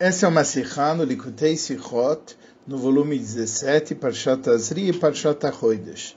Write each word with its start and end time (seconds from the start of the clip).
Essa 0.00 0.26
é 0.26 0.28
uma 0.28 0.44
Sikha 0.44 0.94
no 0.94 1.02
Likutei 1.02 1.56
Sichot, 1.56 2.36
no 2.64 2.78
volume 2.78 3.18
17, 3.18 3.96
Parshat 3.96 4.42
Tazri 4.42 4.90
e 4.90 4.92
Parshat 4.92 5.44
Achoidesh. 5.44 6.16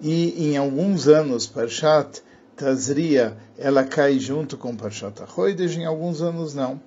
E 0.00 0.48
em 0.48 0.56
alguns 0.56 1.06
anos, 1.06 1.46
Parshat 1.46 2.20
Tazria, 2.56 3.36
ela 3.56 3.84
cai 3.84 4.18
junto 4.18 4.56
com 4.56 4.74
Parshat 4.74 5.22
Achoidesh, 5.22 5.76
em 5.76 5.84
alguns 5.84 6.20
anos 6.20 6.52
não. 6.52 6.82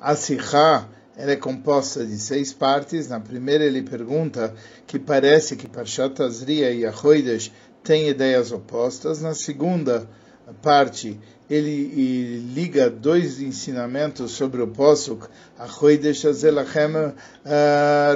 A 0.00 0.16
Sikha 0.16 0.88
ela 1.16 1.30
é 1.30 1.36
composta 1.36 2.04
de 2.04 2.18
seis 2.18 2.52
partes. 2.52 3.08
Na 3.08 3.20
primeira 3.20 3.62
ele 3.62 3.80
pergunta 3.80 4.52
que 4.88 4.98
parece 4.98 5.54
que 5.54 5.68
Parshat 5.68 6.16
Tazria 6.16 6.72
e 6.72 6.84
Achoidesh 6.84 7.52
têm 7.84 8.08
ideias 8.08 8.50
opostas. 8.50 9.22
Na 9.22 9.36
segunda 9.36 10.10
parte 10.60 11.16
ele 11.48 12.38
liga 12.54 12.90
dois 12.90 13.40
ensinamentos 13.40 14.32
sobre 14.32 14.60
o 14.62 14.66
Posuk, 14.66 15.26
Achoidesh 15.58 16.26
Azelachem 16.26 17.14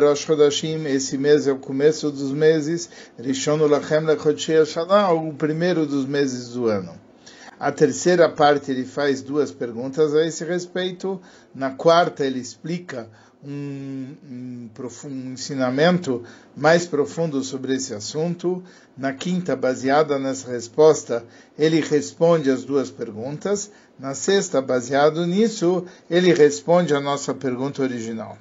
Rosh 0.00 0.64
esse 0.86 1.16
mês 1.16 1.46
é 1.46 1.52
o 1.52 1.58
começo 1.58 2.10
dos 2.10 2.32
meses, 2.32 2.88
o 5.28 5.32
primeiro 5.34 5.86
dos 5.86 6.06
meses 6.06 6.48
do 6.48 6.66
ano. 6.66 6.92
A 7.60 7.70
terceira 7.70 8.26
parte 8.26 8.70
ele 8.70 8.86
faz 8.86 9.20
duas 9.20 9.52
perguntas 9.52 10.14
a 10.14 10.24
esse 10.24 10.42
respeito. 10.44 11.20
Na 11.54 11.70
quarta 11.70 12.24
ele 12.24 12.38
explica 12.38 13.06
um, 13.42 14.14
um, 14.24 14.70
um, 15.04 15.32
ensinamento 15.32 16.22
mais 16.56 16.86
profundo 16.86 17.42
sobre 17.42 17.74
esse 17.74 17.94
assunto. 17.94 18.62
Na 18.96 19.12
quinta, 19.12 19.56
baseada 19.56 20.18
nessa 20.18 20.50
resposta, 20.50 21.24
ele 21.58 21.80
responde 21.80 22.50
as 22.50 22.64
duas 22.64 22.90
perguntas. 22.90 23.70
Na 23.98 24.14
sexta, 24.14 24.60
baseado 24.60 25.26
nisso, 25.26 25.86
ele 26.08 26.32
responde 26.32 26.94
a 26.94 27.00
nossa 27.00 27.34
pergunta 27.34 27.82
original. 27.82 28.38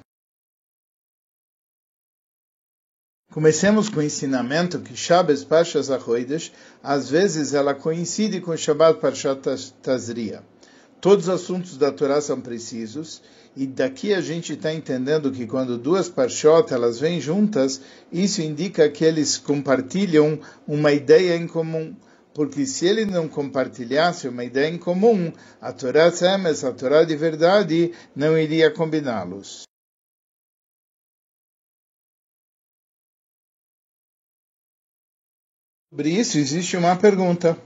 Comecemos 3.32 3.88
com 3.88 4.00
o 4.00 4.02
ensinamento 4.02 4.80
que 4.80 4.96
Shabbos 4.96 5.44
Parshas 5.44 5.88
Achoidesh, 5.88 6.52
às 6.82 7.08
vezes 7.08 7.54
ela 7.54 7.72
coincide 7.74 8.40
com 8.40 8.56
Shabbat 8.56 9.00
Parshat 9.00 9.72
Tazria. 9.80 10.42
Todos 11.00 11.28
os 11.28 11.34
assuntos 11.34 11.76
da 11.76 11.92
Torá 11.92 12.20
são 12.20 12.40
precisos, 12.40 13.22
e 13.56 13.66
daqui 13.66 14.14
a 14.14 14.20
gente 14.20 14.52
está 14.52 14.72
entendendo 14.72 15.32
que 15.32 15.46
quando 15.46 15.76
duas 15.76 16.08
parshot 16.08 16.72
elas 16.72 17.00
vêm 17.00 17.20
juntas, 17.20 17.80
isso 18.12 18.40
indica 18.40 18.88
que 18.88 19.04
eles 19.04 19.36
compartilham 19.36 20.40
uma 20.66 20.92
ideia 20.92 21.36
em 21.36 21.46
comum. 21.46 21.94
Porque 22.32 22.64
se 22.64 22.86
ele 22.86 23.04
não 23.04 23.28
compartilhasse 23.28 24.28
uma 24.28 24.44
ideia 24.44 24.68
em 24.68 24.78
comum, 24.78 25.32
a 25.60 25.72
Torá 25.72 26.10
Semes, 26.12 26.62
a 26.62 26.72
Torá 26.72 27.04
de 27.04 27.16
verdade, 27.16 27.92
não 28.14 28.38
iria 28.38 28.70
combiná-los. 28.70 29.64
Sobre 35.92 36.10
isso 36.10 36.38
existe 36.38 36.76
uma 36.76 36.94
pergunta. 36.94 37.58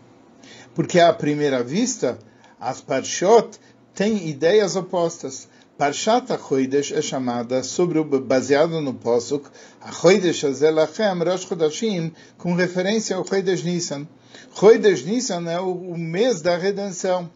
Porque 0.74 0.98
à 0.98 1.12
primeira 1.12 1.62
vista, 1.62 2.18
as 2.58 2.80
parshot 2.80 3.60
têm 3.94 4.28
ideias 4.30 4.76
opostas. 4.76 5.46
Parshat 5.76 6.30
HaChoidesh 6.30 6.92
é 6.92 7.02
chamada 7.02 7.64
sobre 7.64 7.98
o, 7.98 8.04
baseado 8.04 8.80
no 8.80 8.94
Posuk 8.94 9.48
HaChoidesh 9.80 10.44
Azelachem 10.44 11.18
Rosh 11.18 11.48
Chodashim 11.48 12.12
com 12.38 12.54
referência 12.54 13.16
ao 13.16 13.26
Chodesh 13.26 13.64
Nissan. 13.64 14.06
Chodesh 14.54 15.04
Nissan 15.04 15.50
é 15.50 15.60
o, 15.60 15.72
o 15.72 15.98
mês 15.98 16.40
da 16.40 16.56
redenção. 16.56 17.28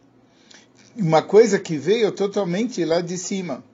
Uma 0.96 1.20
coisa 1.20 1.58
que 1.58 1.76
veio 1.76 2.12
totalmente 2.12 2.84
lá 2.84 3.00
de 3.00 3.18
cima. 3.18 3.64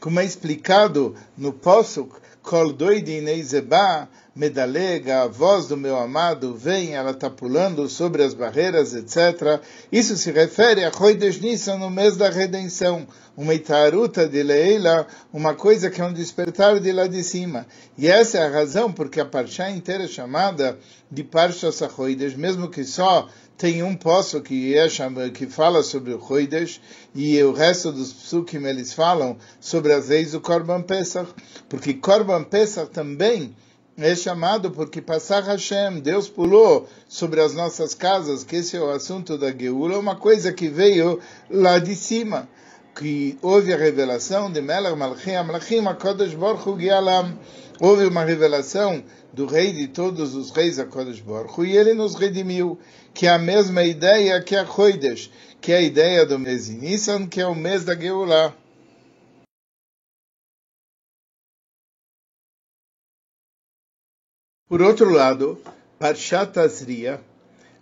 Como 0.00 0.18
é 0.18 0.24
explicado 0.24 1.14
no 1.38 1.52
Posuk, 1.52 2.12
Kol 2.42 2.72
doidi 2.72 3.20
neizeba, 3.20 4.08
medalega, 4.34 5.22
a 5.22 5.26
voz 5.26 5.66
do 5.66 5.76
meu 5.76 5.96
amado 5.96 6.54
vem, 6.54 6.94
ela 6.94 7.10
está 7.10 7.28
pulando 7.28 7.88
sobre 7.88 8.22
as 8.22 8.32
barreiras, 8.32 8.94
etc. 8.94 9.60
Isso 9.90 10.16
se 10.16 10.30
refere 10.30 10.84
a 10.84 10.92
Chodesh 10.92 11.40
Nissan 11.40 11.78
no 11.78 11.90
mês 11.90 12.16
da 12.16 12.30
redenção, 12.30 13.06
uma 13.36 13.54
itaruta 13.54 14.28
de 14.28 14.42
Leila, 14.42 15.06
uma 15.32 15.54
coisa 15.54 15.90
que 15.90 16.00
é 16.00 16.04
um 16.04 16.12
despertar 16.12 16.78
de 16.78 16.92
lá 16.92 17.06
de 17.06 17.22
cima. 17.24 17.66
E 17.98 18.06
essa 18.06 18.38
é 18.38 18.46
a 18.46 18.50
razão 18.50 18.92
porque 18.92 19.20
a 19.20 19.24
Parshá 19.24 19.70
inteira 19.70 20.04
é 20.04 20.08
chamada 20.08 20.78
de 21.10 21.24
Parsha 21.24 21.72
Sachoides, 21.72 22.34
mesmo 22.34 22.68
que 22.68 22.84
só 22.84 23.28
tem 23.60 23.82
um 23.82 23.94
poço 23.94 24.40
que, 24.40 24.74
é, 24.74 24.88
que 25.34 25.46
fala 25.46 25.82
sobre 25.82 26.14
o 26.14 26.26
Choides, 26.26 26.80
e 27.14 27.42
o 27.42 27.52
resto 27.52 27.92
dos 27.92 28.10
psukim 28.10 28.64
eles 28.64 28.92
falam 28.94 29.36
sobre 29.60 29.92
as 29.92 30.08
leis 30.08 30.32
do 30.32 30.40
Korban 30.40 30.80
Pesach, 30.80 31.30
porque 31.68 31.92
Korban 31.92 32.44
Pesach 32.44 32.90
também 32.90 33.54
é 33.98 34.14
chamado 34.14 34.70
porque 34.70 35.00
passar 35.00 35.42
Hashem, 35.42 36.00
Deus 36.00 36.28
pulou 36.28 36.88
sobre 37.08 37.40
as 37.40 37.54
nossas 37.54 37.94
casas, 37.94 38.44
que 38.44 38.56
esse 38.56 38.76
é 38.76 38.80
o 38.80 38.90
assunto 38.90 39.36
da 39.36 39.50
Geula, 39.52 39.98
uma 39.98 40.16
coisa 40.16 40.52
que 40.52 40.68
veio 40.68 41.20
lá 41.50 41.78
de 41.78 41.94
cima, 41.94 42.48
que 42.94 43.38
houve 43.42 43.72
a 43.72 43.76
revelação 43.76 44.50
de 44.50 44.60
Melech 44.60 44.96
Malchim 44.96 45.34
Amlachim 45.34 45.86
HaKadosh 45.86 46.34
Baruch 46.34 46.68
Hu 46.68 46.78
Gialam, 46.78 47.38
houve 47.80 48.06
uma 48.06 48.24
revelação 48.24 49.02
do 49.32 49.46
rei 49.46 49.72
de 49.72 49.88
todos 49.88 50.34
os 50.34 50.50
reis 50.50 50.78
HaKadosh 50.78 51.20
Baruch 51.20 51.60
Hu, 51.60 51.64
e 51.64 51.76
ele 51.76 51.94
nos 51.94 52.14
redimiu, 52.14 52.78
que 53.12 53.26
é 53.26 53.30
a 53.30 53.38
mesma 53.38 53.82
ideia 53.82 54.40
que 54.40 54.56
a 54.56 54.66
Choidesh, 54.66 55.30
que 55.60 55.72
é 55.72 55.76
a 55.76 55.82
ideia 55.82 56.24
do 56.24 56.38
mês 56.38 56.66
de 56.66 56.72
Nissan, 56.72 57.26
que 57.26 57.40
é 57.40 57.46
o 57.46 57.54
mês 57.54 57.84
da 57.84 57.94
Geulah. 57.94 58.54
Por 64.70 64.80
outro 64.82 65.10
lado, 65.10 65.58
Parshat 65.98 66.52
Tazria, 66.52 67.20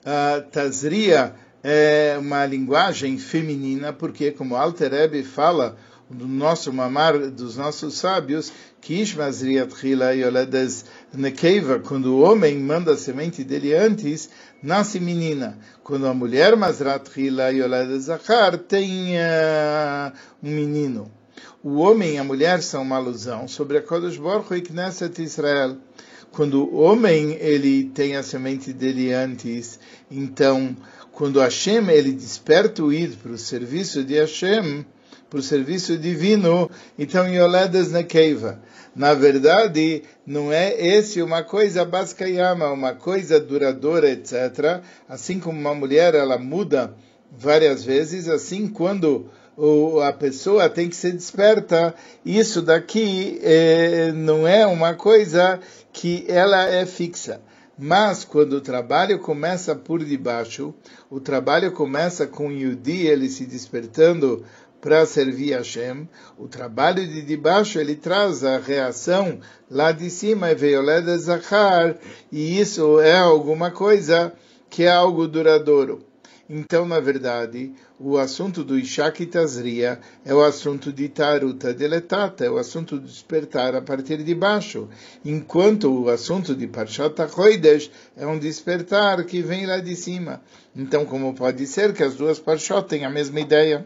uh, 0.00 0.50
Tazria 0.50 1.34
é 1.62 2.16
uma 2.18 2.46
linguagem 2.46 3.18
feminina, 3.18 3.92
porque, 3.92 4.30
como 4.30 4.56
Alter 4.56 4.92
Rebbe 4.92 5.22
fala 5.22 5.76
do 6.08 6.26
nosso 6.26 6.72
mamar, 6.72 7.18
dos 7.28 7.58
nossos 7.58 7.98
sábios, 7.98 8.50
que 8.80 9.02
Nekeva, 11.12 11.78
quando 11.78 12.06
o 12.06 12.20
homem 12.22 12.58
manda 12.58 12.92
a 12.92 12.96
semente 12.96 13.44
dele 13.44 13.74
antes, 13.74 14.30
nasce 14.62 14.98
menina. 14.98 15.58
Quando 15.84 16.06
a 16.06 16.14
mulher 16.14 16.56
tem 18.56 19.14
uh, 19.18 20.10
um 20.42 20.50
menino. 20.50 21.12
O 21.62 21.80
homem 21.80 22.14
e 22.14 22.18
a 22.18 22.24
mulher 22.24 22.62
são 22.62 22.80
uma 22.80 22.96
alusão 22.96 23.46
sobre 23.46 23.76
a 23.76 23.82
Kodesh 23.82 24.16
Baruch 24.16 24.54
e 24.54 24.62
Knesset 24.62 25.22
Israel 25.22 25.76
quando 26.32 26.64
o 26.64 26.80
homem 26.80 27.36
ele 27.40 27.84
tem 27.84 28.16
a 28.16 28.22
semente 28.22 28.72
dele 28.72 29.12
antes, 29.12 29.78
então 30.10 30.76
quando 31.12 31.40
Hashem 31.40 31.88
ele 31.90 32.12
desperta 32.12 32.82
o 32.82 32.92
ir 32.92 33.16
para 33.16 33.32
o 33.32 33.38
serviço 33.38 34.04
de 34.04 34.14
Hashem, 34.14 34.84
para 35.28 35.40
o 35.40 35.42
serviço 35.42 35.98
divino, 35.98 36.70
então 36.98 37.26
Yoledas 37.26 37.90
Nekeiva. 37.90 38.60
Na 38.94 39.14
verdade, 39.14 40.02
não 40.26 40.52
é 40.52 40.74
esse 40.74 41.20
uma 41.20 41.42
coisa 41.42 41.84
bascayama, 41.84 42.70
uma 42.72 42.94
coisa 42.94 43.38
duradoura, 43.38 44.10
etc. 44.10 44.82
Assim 45.08 45.38
como 45.38 45.58
uma 45.58 45.74
mulher 45.74 46.14
ela 46.14 46.38
muda 46.38 46.94
várias 47.30 47.84
vezes, 47.84 48.28
assim 48.28 48.66
quando 48.66 49.30
a 50.06 50.12
pessoa 50.12 50.68
tem 50.68 50.88
que 50.88 50.96
ser 50.96 51.12
desperta. 51.12 51.94
Isso 52.24 52.62
daqui 52.62 53.40
é, 53.42 54.12
não 54.12 54.46
é 54.46 54.66
uma 54.66 54.94
coisa 54.94 55.58
que 55.92 56.24
ela 56.28 56.68
é 56.68 56.86
fixa. 56.86 57.40
Mas 57.76 58.24
quando 58.24 58.54
o 58.54 58.60
trabalho 58.60 59.18
começa 59.20 59.74
por 59.74 60.04
debaixo, 60.04 60.74
o 61.08 61.20
trabalho 61.20 61.70
começa 61.72 62.26
com 62.26 62.50
Yudi, 62.50 63.06
ele 63.06 63.28
se 63.28 63.46
despertando 63.46 64.44
para 64.80 65.06
servir 65.06 65.54
a 65.54 65.58
Hashem, 65.58 66.08
o 66.36 66.46
trabalho 66.46 67.06
de 67.06 67.22
debaixo 67.22 67.78
ele 67.78 67.96
traz 67.96 68.44
a 68.44 68.58
reação 68.58 69.40
lá 69.70 69.90
de 69.92 70.08
cima, 70.08 70.54
Veioleda 70.54 71.18
Zachar, 71.18 71.96
e 72.30 72.60
isso 72.60 73.00
é 73.00 73.18
alguma 73.18 73.70
coisa 73.70 74.32
que 74.70 74.84
é 74.84 74.90
algo 74.90 75.26
duradouro. 75.26 76.07
Então, 76.50 76.86
na 76.86 76.98
verdade, 76.98 77.74
o 78.00 78.16
assunto 78.16 78.64
do 78.64 78.78
Ishak 78.78 79.26
Tazria 79.26 80.00
é 80.24 80.34
o 80.34 80.42
assunto 80.42 80.90
de 80.90 81.06
Taruta 81.06 81.74
Deletata, 81.74 82.42
é 82.42 82.50
o 82.50 82.56
assunto 82.56 82.98
de 82.98 83.06
despertar 83.06 83.74
a 83.74 83.82
partir 83.82 84.24
de 84.24 84.34
baixo, 84.34 84.88
enquanto 85.22 86.04
o 86.04 86.08
assunto 86.08 86.56
de 86.56 86.66
Parshat 86.66 87.20
HaChoidesh 87.20 87.90
é 88.16 88.26
um 88.26 88.38
despertar 88.38 89.22
que 89.26 89.42
vem 89.42 89.66
lá 89.66 89.78
de 89.78 89.94
cima. 89.94 90.40
Então, 90.74 91.04
como 91.04 91.34
pode 91.34 91.66
ser 91.66 91.92
que 91.92 92.02
as 92.02 92.14
duas 92.14 92.38
Parshot 92.38 92.88
têm 92.88 93.04
a 93.04 93.10
mesma 93.10 93.40
ideia? 93.40 93.84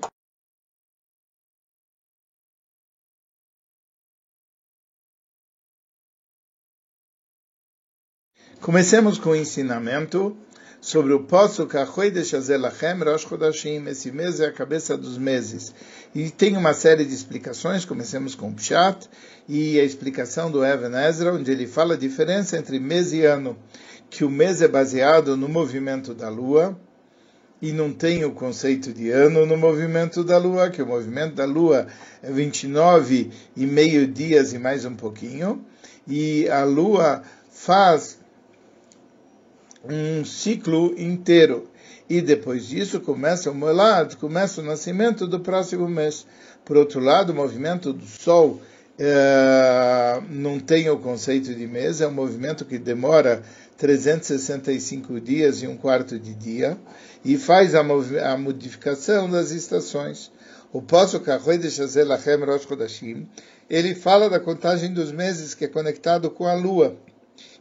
Comecemos 8.60 9.18
com 9.18 9.30
o 9.30 9.34
ensinamento 9.36 10.36
sobre 10.82 11.12
o 11.12 11.20
poço 11.20 11.64
Kachoidesh 11.64 12.34
Azelachem 12.34 12.98
Rosh 13.04 13.22
Chodashim. 13.22 13.86
Esse 13.86 14.10
mês 14.10 14.40
é 14.40 14.46
a 14.46 14.52
cabeça 14.52 14.96
dos 14.98 15.16
meses. 15.16 15.72
E 16.12 16.28
tem 16.28 16.56
uma 16.56 16.74
série 16.74 17.04
de 17.04 17.14
explicações, 17.14 17.84
comecemos 17.84 18.34
com 18.34 18.52
Pshat, 18.52 19.08
e 19.48 19.78
a 19.78 19.84
explicação 19.84 20.50
do 20.50 20.64
Evan 20.64 21.00
Ezra, 21.00 21.32
onde 21.32 21.52
ele 21.52 21.68
fala 21.68 21.94
a 21.94 21.96
diferença 21.96 22.58
entre 22.58 22.80
mês 22.80 23.12
e 23.12 23.24
ano, 23.24 23.56
que 24.10 24.24
o 24.24 24.30
mês 24.30 24.60
é 24.60 24.66
baseado 24.66 25.36
no 25.36 25.48
movimento 25.48 26.12
da 26.12 26.28
Lua, 26.28 26.76
e 27.62 27.70
não 27.70 27.92
tem 27.92 28.24
o 28.24 28.32
conceito 28.32 28.92
de 28.92 29.08
ano 29.10 29.46
no 29.46 29.56
movimento 29.56 30.24
da 30.24 30.36
Lua, 30.36 30.68
que 30.68 30.82
o 30.82 30.86
movimento 30.86 31.36
da 31.36 31.44
Lua 31.44 31.86
é 32.20 32.32
29 32.32 33.30
e 33.56 33.66
meio 33.66 34.04
dias 34.08 34.52
e 34.52 34.58
mais 34.58 34.84
um 34.84 34.96
pouquinho, 34.96 35.64
e 36.08 36.48
a 36.48 36.64
Lua 36.64 37.22
faz 37.52 38.18
um 39.84 40.24
ciclo 40.24 40.94
inteiro. 40.98 41.68
E 42.08 42.20
depois 42.20 42.66
disso 42.66 43.00
começa 43.00 43.50
o 43.50 43.54
molad, 43.54 44.16
começa 44.16 44.60
o 44.60 44.64
nascimento 44.64 45.26
do 45.26 45.40
próximo 45.40 45.88
mês. 45.88 46.26
Por 46.64 46.76
outro 46.76 47.00
lado, 47.00 47.30
o 47.30 47.34
movimento 47.34 47.92
do 47.92 48.04
Sol 48.04 48.60
é, 48.98 50.22
não 50.28 50.60
tem 50.60 50.88
o 50.90 50.98
conceito 50.98 51.54
de 51.54 51.66
mês, 51.66 52.00
é 52.00 52.06
um 52.06 52.12
movimento 52.12 52.64
que 52.64 52.78
demora 52.78 53.42
365 53.78 55.20
dias 55.20 55.62
e 55.62 55.66
um 55.66 55.76
quarto 55.76 56.18
de 56.18 56.34
dia 56.34 56.76
e 57.24 57.36
faz 57.36 57.74
a, 57.74 57.80
a 57.80 58.36
modificação 58.36 59.30
das 59.30 59.50
estações. 59.50 60.30
O 60.72 60.82
Shazel 60.82 62.06
Lachem 62.06 62.44
Rosh 62.44 62.62
Chodashim, 62.62 63.28
ele 63.68 63.94
fala 63.94 64.30
da 64.30 64.40
contagem 64.40 64.92
dos 64.92 65.12
meses 65.12 65.54
que 65.54 65.64
é 65.64 65.68
conectado 65.68 66.30
com 66.30 66.46
a 66.46 66.54
lua. 66.54 66.96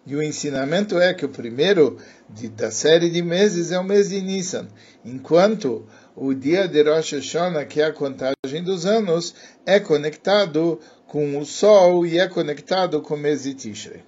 E 0.06 0.15
o 0.15 0.24
ensinamento 0.24 1.00
é 1.00 1.13
que 1.13 1.25
o 1.25 1.30
primeiro 1.30 1.98
de, 2.27 2.50
da 2.50 2.71
série 2.71 3.09
de 3.09 3.21
meses 3.21 3.71
é 3.71 3.80
o 3.80 3.83
mês 3.83 4.09
de 4.09 4.19
Nissan, 4.19 4.68
enquanto 5.06 5.88
o 6.15 6.33
dia 6.33 6.68
de 6.68 6.81
Rosh 6.81 7.13
Hashanah, 7.13 7.65
que 7.65 7.81
é 7.81 7.86
a 7.86 7.94
contagem 7.94 8.63
dos 8.63 8.86
anos, 8.86 9.36
é 9.65 9.80
conectado 9.80 10.80
com 11.07 11.38
o 11.38 11.45
Sol 11.45 12.06
e 12.06 12.18
é 12.18 12.27
conectado 12.27 13.01
com 13.01 13.13
o 13.13 13.18
mês 13.18 13.44
de 13.44 13.53
Tishrei. 13.53 14.03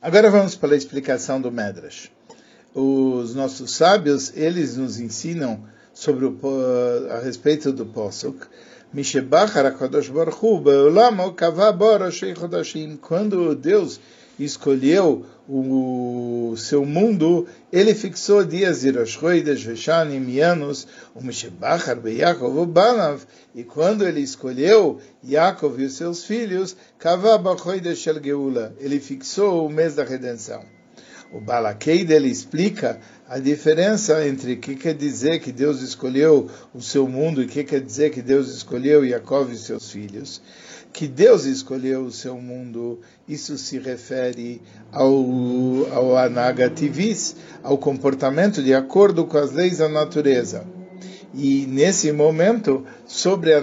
Agora 0.00 0.30
vamos 0.30 0.54
para 0.54 0.74
a 0.74 0.76
explicação 0.76 1.40
do 1.40 1.50
Medrash. 1.50 2.12
Os 2.72 3.34
nossos 3.34 3.74
sábios, 3.74 4.32
eles 4.36 4.76
nos 4.76 5.00
ensinam 5.00 5.68
sobre 5.92 6.24
o, 6.24 6.38
a 7.10 7.18
respeito 7.18 7.72
do 7.72 7.84
Quando 13.02 13.54
Deus 13.54 14.00
escolheu 14.38 15.26
o 15.48 16.54
seu 16.56 16.86
mundo, 16.86 17.46
ele 17.70 17.94
fixou 17.94 18.44
dias 18.44 18.80
de 18.80 18.90
Rosh 18.90 19.18
Chodesh, 19.18 19.62
Veshanim 19.62 20.28
e 20.30 20.40
anos, 20.40 20.86
o 21.14 21.22
Banav, 22.66 23.22
e 23.54 23.62
quando 23.62 24.06
ele 24.06 24.20
escolheu 24.20 25.00
Yaakov 25.22 25.78
e 25.80 25.84
os 25.84 25.94
seus 25.94 26.24
filhos, 26.24 26.74
Shel 27.94 28.22
Geula, 28.22 28.74
ele 28.78 29.00
fixou 29.00 29.66
o 29.66 29.70
mês 29.70 29.94
da 29.96 30.04
redenção. 30.04 30.77
O 31.30 31.40
Balakeid 31.40 32.10
ele 32.10 32.28
explica 32.28 32.98
a 33.28 33.38
diferença 33.38 34.26
entre 34.26 34.54
o 34.54 34.56
que 34.56 34.74
quer 34.74 34.94
dizer 34.94 35.40
que 35.40 35.52
Deus 35.52 35.82
escolheu 35.82 36.48
o 36.74 36.80
seu 36.80 37.06
mundo 37.06 37.42
e 37.42 37.44
o 37.44 37.48
que 37.48 37.62
quer 37.64 37.80
dizer 37.80 38.10
que 38.10 38.22
Deus 38.22 38.48
escolheu 38.48 39.04
Yaakov 39.04 39.52
e 39.52 39.56
seus 39.56 39.90
filhos. 39.90 40.40
Que 40.90 41.06
Deus 41.06 41.44
escolheu 41.44 42.04
o 42.04 42.10
seu 42.10 42.40
mundo, 42.40 43.00
isso 43.28 43.58
se 43.58 43.78
refere 43.78 44.62
ao, 44.90 45.14
ao 45.92 46.16
anagativis, 46.16 47.36
ao 47.62 47.76
comportamento 47.76 48.62
de 48.62 48.72
acordo 48.72 49.26
com 49.26 49.36
as 49.36 49.52
leis 49.52 49.78
da 49.78 49.88
natureza. 49.88 50.64
E 51.34 51.66
nesse 51.66 52.10
momento, 52.10 52.86
sobre 53.06 53.52
a 53.52 53.60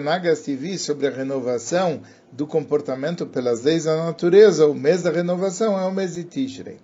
sobre 0.77 1.07
a 1.07 1.11
renovação 1.11 2.01
do 2.31 2.45
comportamento 2.45 3.25
pelas 3.25 3.63
leis 3.63 3.85
da 3.85 4.05
natureza, 4.05 4.67
o 4.67 4.75
mês 4.75 5.01
da 5.01 5.09
renovação 5.09 5.79
é 5.79 5.83
o 5.83 5.91
mês 5.91 6.13
de 6.13 6.23
Tishrei. 6.25 6.77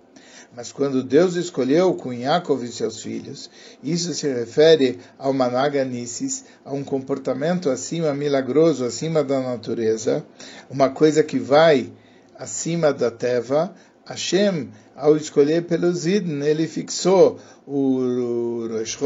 Mas 0.54 0.70
quando 0.70 1.02
Deus 1.02 1.34
escolheu 1.34 1.94
com 1.94 2.12
Yaakov 2.12 2.62
e 2.62 2.68
seus 2.68 3.02
filhos, 3.02 3.48
isso 3.82 4.12
se 4.12 4.28
refere 4.28 4.98
ao 5.18 5.32
Managanisis, 5.32 6.44
a 6.62 6.72
um 6.74 6.84
comportamento 6.84 7.70
acima 7.70 8.12
milagroso, 8.12 8.84
acima 8.84 9.24
da 9.24 9.40
natureza, 9.40 10.24
uma 10.68 10.90
coisa 10.90 11.22
que 11.22 11.38
vai 11.38 11.90
acima 12.38 12.92
da 12.92 13.10
Teva. 13.10 13.74
Hashem, 14.04 14.68
ao 14.94 15.16
escolher 15.16 15.62
pelos 15.64 16.06
Idn, 16.06 16.42
ele 16.42 16.66
fixou 16.66 17.38
o 17.66 18.68
Rosh 18.68 18.98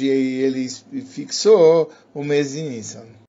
e 0.00 0.06
ele 0.06 0.68
fixou 1.06 1.90
o 2.12 2.22
mês 2.22 2.52
de 2.52 2.62
Nissan. 2.62 3.19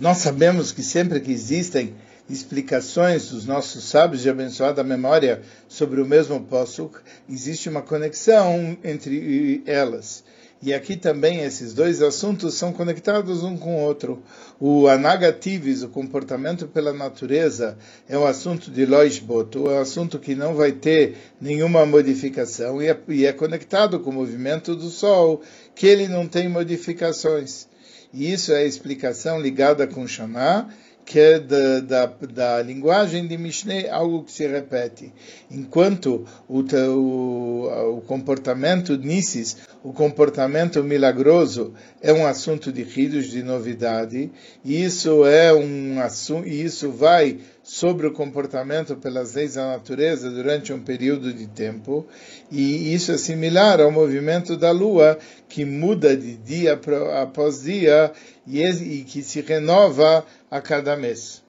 Nós 0.00 0.16
sabemos 0.16 0.72
que 0.72 0.82
sempre 0.82 1.20
que 1.20 1.30
existem 1.30 1.94
explicações 2.26 3.28
dos 3.28 3.44
nossos 3.44 3.84
sábios 3.84 4.22
de 4.22 4.30
abençoada 4.30 4.82
memória 4.82 5.42
sobre 5.68 6.00
o 6.00 6.06
mesmo 6.06 6.40
Posuk, 6.40 7.00
existe 7.28 7.68
uma 7.68 7.82
conexão 7.82 8.78
entre 8.82 9.62
elas. 9.66 10.24
E 10.62 10.72
aqui 10.72 10.96
também 10.96 11.40
esses 11.40 11.74
dois 11.74 12.00
assuntos 12.00 12.54
são 12.54 12.72
conectados 12.72 13.42
um 13.42 13.58
com 13.58 13.76
o 13.76 13.80
outro. 13.80 14.22
O 14.58 14.88
anagativis, 14.88 15.82
o 15.82 15.88
comportamento 15.90 16.66
pela 16.66 16.94
natureza, 16.94 17.76
é 18.08 18.16
um 18.16 18.24
assunto 18.24 18.70
de 18.70 18.86
Loisboto, 18.86 19.68
é 19.68 19.74
um 19.74 19.80
assunto 19.80 20.18
que 20.18 20.34
não 20.34 20.54
vai 20.54 20.72
ter 20.72 21.18
nenhuma 21.38 21.84
modificação 21.84 22.80
e 22.80 22.88
é, 22.88 22.98
e 23.06 23.26
é 23.26 23.34
conectado 23.34 24.00
com 24.00 24.08
o 24.08 24.14
movimento 24.14 24.74
do 24.74 24.88
Sol, 24.88 25.42
que 25.74 25.86
ele 25.86 26.08
não 26.08 26.26
tem 26.26 26.48
modificações. 26.48 27.68
E 28.12 28.32
isso 28.32 28.52
é 28.52 28.58
a 28.58 28.64
explicação 28.64 29.40
ligada 29.40 29.86
com 29.86 30.06
Shana, 30.06 30.68
que 31.04 31.18
é 31.18 31.40
da, 31.40 31.80
da, 31.80 32.06
da, 32.06 32.62
linguagem 32.62 33.26
de 33.26 33.36
Mishneh, 33.36 33.88
algo 33.88 34.22
que 34.22 34.32
se 34.32 34.46
repete. 34.46 35.12
Enquanto 35.50 36.24
o, 36.48 36.60
o, 36.60 37.96
o 37.96 38.00
comportamento 38.02 38.96
Nissis, 38.96 39.56
o 39.82 39.92
comportamento 39.92 40.84
milagroso, 40.84 41.74
é 42.00 42.12
um 42.12 42.26
assunto 42.26 42.70
de 42.70 42.82
ridos, 42.82 43.26
de 43.26 43.42
novidade, 43.42 44.30
e 44.64 44.84
isso 44.84 45.26
é 45.26 45.52
um 45.52 45.96
e 46.44 46.62
isso 46.62 46.90
vai 46.90 47.38
sobre 47.62 48.06
o 48.06 48.12
comportamento 48.12 48.96
pelas 48.96 49.34
leis 49.34 49.54
da 49.54 49.66
natureza 49.72 50.30
durante 50.30 50.72
um 50.72 50.80
período 50.80 51.32
de 51.32 51.46
tempo, 51.46 52.06
e 52.50 52.94
isso 52.94 53.12
é 53.12 53.18
similar 53.18 53.80
ao 53.80 53.90
movimento 53.90 54.56
da 54.56 54.70
Lua, 54.70 55.18
que 55.48 55.64
muda 55.64 56.16
de 56.16 56.36
dia 56.36 56.80
após 57.22 57.62
dia 57.62 58.12
e 58.46 59.04
que 59.06 59.22
se 59.22 59.40
renova 59.40 60.24
a 60.50 60.60
cada 60.60 60.96
mês. 60.96 61.42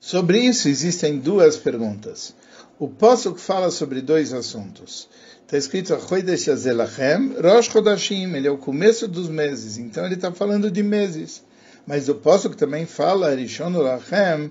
Sobre 0.00 0.40
isso 0.40 0.68
existem 0.68 1.18
duas 1.20 1.56
perguntas. 1.56 2.34
O 2.78 2.88
Posuk 2.88 3.38
fala 3.38 3.70
sobre 3.70 4.00
dois 4.00 4.32
assuntos. 4.32 5.08
Está 5.42 5.56
escrito 5.56 5.94
Rosh 5.94 7.66
Chodashim, 7.66 8.34
ele 8.34 8.48
é 8.48 8.50
o 8.50 8.58
começo 8.58 9.06
dos 9.06 9.28
meses, 9.28 9.78
então 9.78 10.04
ele 10.04 10.14
está 10.14 10.32
falando 10.32 10.70
de 10.70 10.82
meses. 10.82 11.44
Mas 11.86 12.08
o 12.08 12.14
Posuk 12.14 12.56
também 12.56 12.86
fala 12.86 13.34
Lachem, 13.34 14.50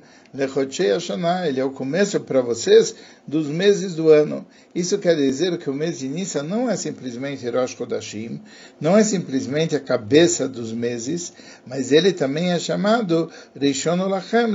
ele 1.47 1.59
é 1.59 1.63
o 1.63 1.71
começo 1.71 2.19
para 2.19 2.41
vocês 2.41 2.95
dos 3.27 3.47
meses 3.47 3.95
do 3.95 4.09
ano. 4.09 4.45
Isso 4.75 4.97
quer 4.97 5.15
dizer 5.15 5.57
que 5.57 5.69
o 5.69 5.73
mês 5.73 5.99
de 5.99 6.07
Nissan 6.07 6.43
não 6.43 6.69
é 6.69 6.75
simplesmente 6.75 7.49
Rosh 7.49 7.75
Chodashim, 7.75 8.41
não 8.79 8.97
é 8.97 9.03
simplesmente 9.03 9.75
a 9.75 9.79
cabeça 9.79 10.47
dos 10.47 10.71
meses, 10.71 11.33
mas 11.65 11.91
ele 11.91 12.13
também 12.13 12.51
é 12.51 12.59
chamado 12.59 13.31
Lachem, 13.55 14.45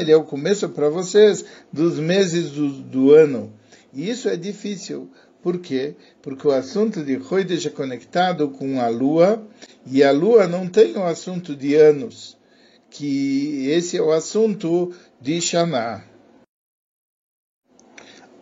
ele 0.00 0.12
é 0.12 0.16
o 0.16 0.24
começo 0.24 0.68
para 0.68 0.88
vocês 0.88 1.44
dos 1.72 1.98
meses 1.98 2.50
do, 2.50 2.68
do 2.68 3.12
ano. 3.12 3.52
E 3.92 4.10
isso 4.10 4.28
é 4.28 4.36
difícil. 4.36 5.10
Por 5.46 5.60
quê? 5.60 5.94
Porque 6.22 6.48
o 6.48 6.50
assunto 6.50 7.04
de 7.04 7.22
Chodesh 7.22 7.66
é 7.66 7.70
conectado 7.70 8.48
com 8.48 8.80
a 8.80 8.88
lua, 8.88 9.46
e 9.86 10.02
a 10.02 10.10
lua 10.10 10.48
não 10.48 10.66
tem 10.66 10.96
o 10.96 11.04
assunto 11.04 11.54
de 11.54 11.76
anos, 11.76 12.36
que 12.90 13.68
esse 13.68 13.96
é 13.96 14.02
o 14.02 14.10
assunto 14.10 14.92
de 15.20 15.40
Shana. 15.40 16.02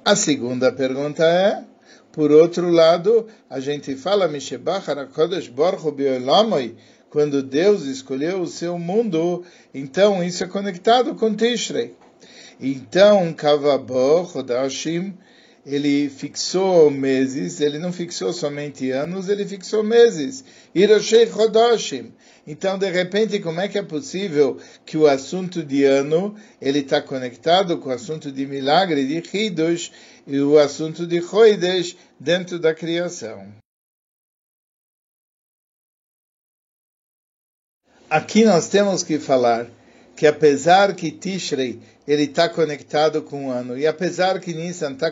A 0.03 0.17
segunda 0.17 0.73
pergunta 0.73 1.23
é, 1.27 1.63
por 2.11 2.33
outro 2.33 2.71
lado, 2.71 3.27
a 3.51 3.61
gente 3.61 3.95
fala 3.97 4.27
quando 7.11 7.43
Deus 7.43 7.83
escolheu 7.83 8.41
o 8.41 8.47
seu 8.47 8.79
mundo, 8.79 9.45
então 9.75 10.25
isso 10.25 10.43
é 10.43 10.47
conectado 10.47 11.15
com 11.17 11.35
Tishrei. 11.35 11.95
Então, 12.59 13.31
Kavabo, 13.35 14.27
Chodashim, 14.33 15.15
ele 15.67 16.11
fixou 16.11 16.91
meses, 16.91 17.61
ele 17.61 17.79
não 17.79 17.93
fixou 17.93 18.33
somente 18.33 18.91
anos, 18.91 19.29
ele 19.29 19.47
fixou 19.47 19.83
meses. 19.83 20.45
Hiroshei 20.75 21.27
Chodoshim. 21.27 22.13
Então, 22.47 22.79
de 22.79 22.91
repente, 22.91 23.41
como 23.41 23.61
é 23.61 23.69
que 23.69 23.79
é 23.79 23.83
possível 23.83 24.61
que 24.85 24.99
o 24.99 25.07
assunto 25.07 25.65
de 25.65 25.85
ano 25.85 26.37
ele 26.61 26.81
está 26.81 27.01
conectado 27.01 27.79
com 27.79 27.89
o 27.89 27.93
assunto 27.93 28.31
de 28.31 28.47
milagre, 28.47 29.07
de 29.07 29.37
Hidush, 29.37 29.91
e 30.27 30.39
o 30.41 30.59
assunto 30.59 31.07
de 31.07 31.23
Choidesh 31.23 31.97
dentro 32.21 32.59
da 32.59 32.75
criação? 32.75 33.51
Aqui 38.11 38.45
nós 38.45 38.69
temos 38.69 39.03
que 39.03 39.19
falar 39.19 39.67
que 40.17 40.27
apesar 40.27 40.95
que 40.95 41.11
Tishrei 41.11 41.81
ele 42.07 42.25
está 42.25 42.49
conectado 42.49 43.23
com 43.23 43.47
o 43.47 43.51
ano, 43.51 43.79
e 43.79 43.87
apesar 43.87 44.39
que 44.39 44.53
Nissan 44.53 44.93
está 44.93 45.11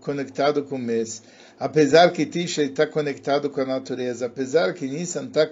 conectado 0.00 0.62
com 0.62 0.76
o 0.76 0.78
mês, 0.78 1.22
apesar 1.58 2.12
que 2.12 2.24
Tishrei 2.24 2.68
está 2.68 2.86
conectado 2.86 3.50
com 3.50 3.60
a 3.60 3.66
natureza, 3.66 4.26
apesar 4.26 4.72
que 4.72 4.86
Nissan 4.86 5.24
está 5.24 5.48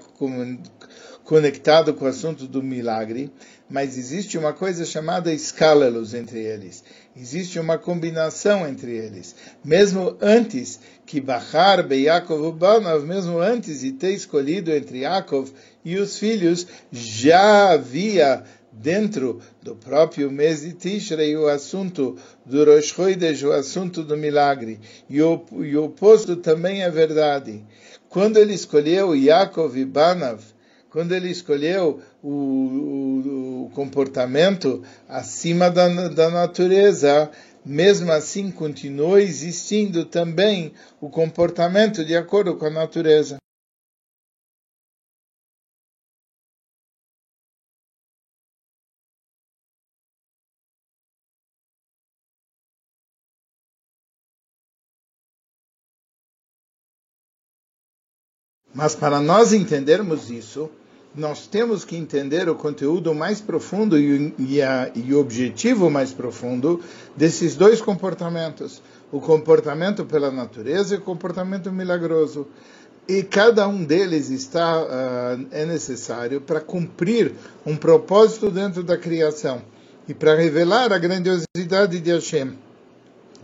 conectado 1.25 1.95
com 1.95 2.05
o 2.05 2.09
assunto 2.09 2.47
do 2.47 2.63
milagre, 2.63 3.31
mas 3.69 3.97
existe 3.97 4.37
uma 4.37 4.53
coisa 4.53 4.85
chamada 4.85 5.33
escálalos 5.33 6.15
entre 6.15 6.41
eles. 6.41 6.85
Existe 7.17 7.59
uma 7.59 7.79
combinação 7.79 8.69
entre 8.69 8.93
eles. 8.93 9.35
Mesmo 9.65 10.17
antes 10.21 10.79
que 11.07 11.21
Bahar 11.21 11.87
Beyakov 11.87 12.47
Ubanav, 12.47 13.05
mesmo 13.07 13.39
antes 13.39 13.81
de 13.81 13.93
ter 13.93 14.13
escolhido 14.13 14.71
entre 14.73 15.01
Yaakov 15.01 15.51
e 15.85 15.97
os 15.97 16.19
filhos, 16.19 16.67
já 16.91 17.71
havia 17.71 18.45
dentro 18.73 19.41
do 19.63 19.77
próprio 19.77 20.31
mês 20.31 20.63
de 20.63 20.73
Tishrei 20.73 21.37
o 21.37 21.49
assunto 21.49 22.17
do 22.45 22.65
Rosh 22.65 22.87
Chodesh, 22.87 23.43
o 23.43 23.53
assunto 23.53 24.03
do 24.03 24.17
milagre. 24.17 24.81
E 25.09 25.21
o, 25.21 25.45
e 25.61 25.77
o 25.77 25.85
oposto 25.85 26.37
também 26.37 26.83
é 26.83 26.91
verdade. 26.91 27.63
Quando 28.09 28.39
ele 28.39 28.55
escolheu 28.55 29.15
Yaakov 29.15 29.77
e 29.77 29.85
Banav, 29.85 30.43
quando 30.91 31.15
ele 31.15 31.31
escolheu 31.31 32.01
o, 32.23 32.29
o, 32.29 33.65
o 33.67 33.71
comportamento 33.71 34.83
acima 35.09 35.71
da, 35.71 35.89
da 36.09 36.31
natureza, 36.31 37.31
mesmo 37.65 38.13
assim 38.13 38.51
continuou 38.51 39.19
existindo 39.19 40.05
também 40.05 40.73
o 41.01 41.09
comportamento 41.09 42.05
de 42.05 42.15
acordo 42.15 42.57
com 42.57 42.67
a 42.67 42.71
natureza. 42.71 43.42
Mas 58.75 58.95
para 58.95 59.21
nós 59.21 59.53
entendermos 59.53 60.31
isso, 60.31 60.71
nós 61.15 61.47
temos 61.47 61.85
que 61.85 61.95
entender 61.95 62.49
o 62.49 62.55
conteúdo 62.55 63.15
mais 63.15 63.41
profundo 63.41 63.99
e, 63.99 64.35
e, 64.39 64.63
a, 64.63 64.91
e, 64.95 65.13
o 65.13 65.21
objetivo 65.21 65.91
mais 65.91 66.13
profundo 66.13 66.81
desses 67.15 67.55
dois 67.55 67.83
comportamentos: 67.83 68.83
o 69.11 69.21
comportamento 69.21 70.07
pela 70.07 70.31
natureza 70.31 70.95
e 70.95 70.99
o 70.99 71.03
comportamento 71.03 71.71
milagroso. 71.71 72.47
E 73.07 73.23
cada 73.23 73.67
um 73.67 73.85
deles 73.85 74.31
está 74.31 74.81
uh, 74.81 75.47
é 75.51 75.67
necessário 75.67 76.41
para 76.41 76.61
cumprir 76.61 77.33
um 77.67 77.77
propósito 77.77 78.49
dentro 78.49 78.83
da 78.83 78.97
criação 78.97 79.61
e 80.09 80.15
para 80.15 80.37
revelar 80.37 80.93
a 80.93 80.99
grandiosidade 80.99 81.99
de 82.01 82.11
Hashem. 82.13 82.57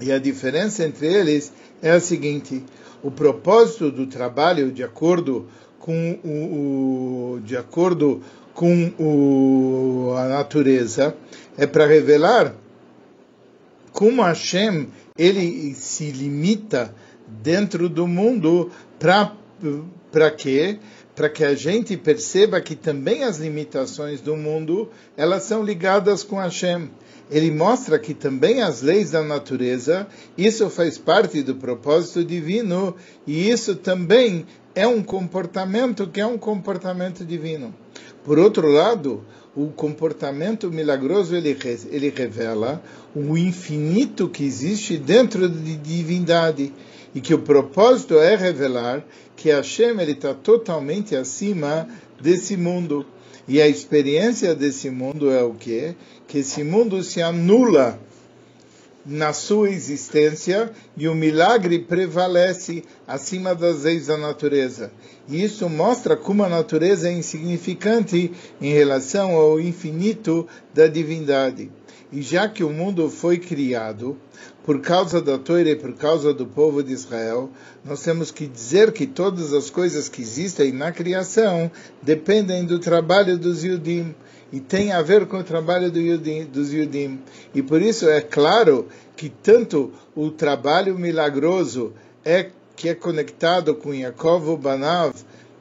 E 0.00 0.12
a 0.12 0.18
diferença 0.18 0.84
entre 0.84 1.06
eles 1.06 1.52
é 1.82 1.90
a 1.90 2.00
seguinte: 2.00 2.64
o 3.02 3.10
propósito 3.10 3.90
do 3.90 4.06
trabalho, 4.06 4.72
de 4.72 4.82
acordo 4.82 5.46
com 5.78 6.18
o, 6.24 7.40
de 7.40 7.56
acordo 7.56 8.22
com 8.54 8.92
o, 8.98 10.14
a 10.16 10.24
natureza, 10.28 11.14
é 11.56 11.66
para 11.66 11.86
revelar 11.86 12.54
como 13.92 14.22
Hashem 14.22 14.88
ele 15.16 15.74
se 15.74 16.10
limita 16.10 16.94
dentro 17.26 17.88
do 17.88 18.06
mundo 18.06 18.70
para 18.98 19.32
para 20.10 20.30
quê? 20.30 20.78
Para 21.18 21.28
que 21.28 21.42
a 21.42 21.52
gente 21.52 21.96
perceba 21.96 22.60
que 22.60 22.76
também 22.76 23.24
as 23.24 23.38
limitações 23.38 24.20
do 24.20 24.36
mundo 24.36 24.88
elas 25.16 25.42
são 25.42 25.64
ligadas 25.64 26.22
com 26.22 26.36
Hashem 26.36 26.88
ele 27.30 27.50
mostra 27.50 27.98
que 27.98 28.14
também 28.14 28.62
as 28.62 28.80
leis 28.80 29.10
da 29.10 29.22
natureza, 29.22 30.06
isso 30.36 30.70
faz 30.70 30.96
parte 30.96 31.42
do 31.42 31.54
propósito 31.56 32.24
divino 32.24 32.96
e 33.26 33.50
isso 33.50 33.76
também 33.76 34.46
é 34.74 34.86
um 34.86 35.02
comportamento 35.02 36.06
que 36.06 36.20
é 36.20 36.26
um 36.26 36.38
comportamento 36.38 37.24
divino. 37.24 37.74
Por 38.28 38.38
outro 38.38 38.68
lado, 38.68 39.24
o 39.56 39.68
comportamento 39.68 40.70
milagroso 40.70 41.34
ele, 41.34 41.56
ele 41.90 42.12
revela 42.14 42.82
o 43.16 43.38
infinito 43.38 44.28
que 44.28 44.44
existe 44.44 44.98
dentro 44.98 45.48
de 45.48 45.76
divindade 45.76 46.70
e 47.14 47.22
que 47.22 47.32
o 47.32 47.38
propósito 47.38 48.18
é 48.18 48.36
revelar 48.36 49.02
que 49.34 49.48
Hashem 49.48 49.98
está 50.02 50.34
totalmente 50.34 51.16
acima 51.16 51.88
desse 52.20 52.54
mundo. 52.54 53.06
E 53.48 53.62
a 53.62 53.66
experiência 53.66 54.54
desse 54.54 54.90
mundo 54.90 55.30
é 55.30 55.42
o 55.42 55.54
quê? 55.54 55.94
Que 56.26 56.40
esse 56.40 56.62
mundo 56.62 57.02
se 57.02 57.22
anula 57.22 57.98
na 59.08 59.32
sua 59.32 59.70
existência 59.70 60.70
e 60.94 61.08
o 61.08 61.14
milagre 61.14 61.78
prevalece 61.78 62.84
acima 63.06 63.54
das 63.54 63.84
leis 63.84 64.08
da 64.08 64.18
natureza. 64.18 64.92
E 65.26 65.42
isso 65.42 65.66
mostra 65.66 66.14
como 66.14 66.44
a 66.44 66.48
natureza 66.48 67.08
é 67.08 67.12
insignificante 67.12 68.30
em 68.60 68.72
relação 68.72 69.30
ao 69.34 69.58
infinito 69.58 70.46
da 70.74 70.86
divindade. 70.86 71.70
E 72.10 72.22
já 72.22 72.48
que 72.48 72.64
o 72.64 72.70
mundo 72.70 73.10
foi 73.10 73.38
criado 73.38 74.16
por 74.64 74.80
causa 74.80 75.20
da 75.20 75.36
Torá 75.36 75.70
e 75.70 75.76
por 75.76 75.94
causa 75.94 76.32
do 76.32 76.46
povo 76.46 76.82
de 76.82 76.92
Israel, 76.92 77.50
nós 77.84 78.02
temos 78.02 78.30
que 78.30 78.46
dizer 78.46 78.92
que 78.92 79.06
todas 79.06 79.52
as 79.52 79.68
coisas 79.68 80.08
que 80.08 80.22
existem 80.22 80.72
na 80.72 80.90
criação 80.90 81.70
dependem 82.00 82.64
do 82.64 82.78
trabalho 82.78 83.38
dos 83.38 83.62
Yudim 83.62 84.14
e 84.50 84.60
tem 84.60 84.92
a 84.92 85.02
ver 85.02 85.26
com 85.26 85.38
o 85.38 85.44
trabalho 85.44 85.90
do 85.90 86.00
Yudim, 86.00 86.44
dos 86.44 86.72
Yudim. 86.72 87.20
E 87.54 87.62
por 87.62 87.82
isso 87.82 88.08
é 88.08 88.20
claro 88.20 88.88
que 89.14 89.28
tanto 89.28 89.92
o 90.16 90.30
trabalho 90.30 90.98
milagroso 90.98 91.92
é 92.24 92.50
que 92.74 92.88
é 92.88 92.94
conectado 92.94 93.74
com 93.74 93.92
Yaakov 93.92 94.56
Banav 94.56 95.14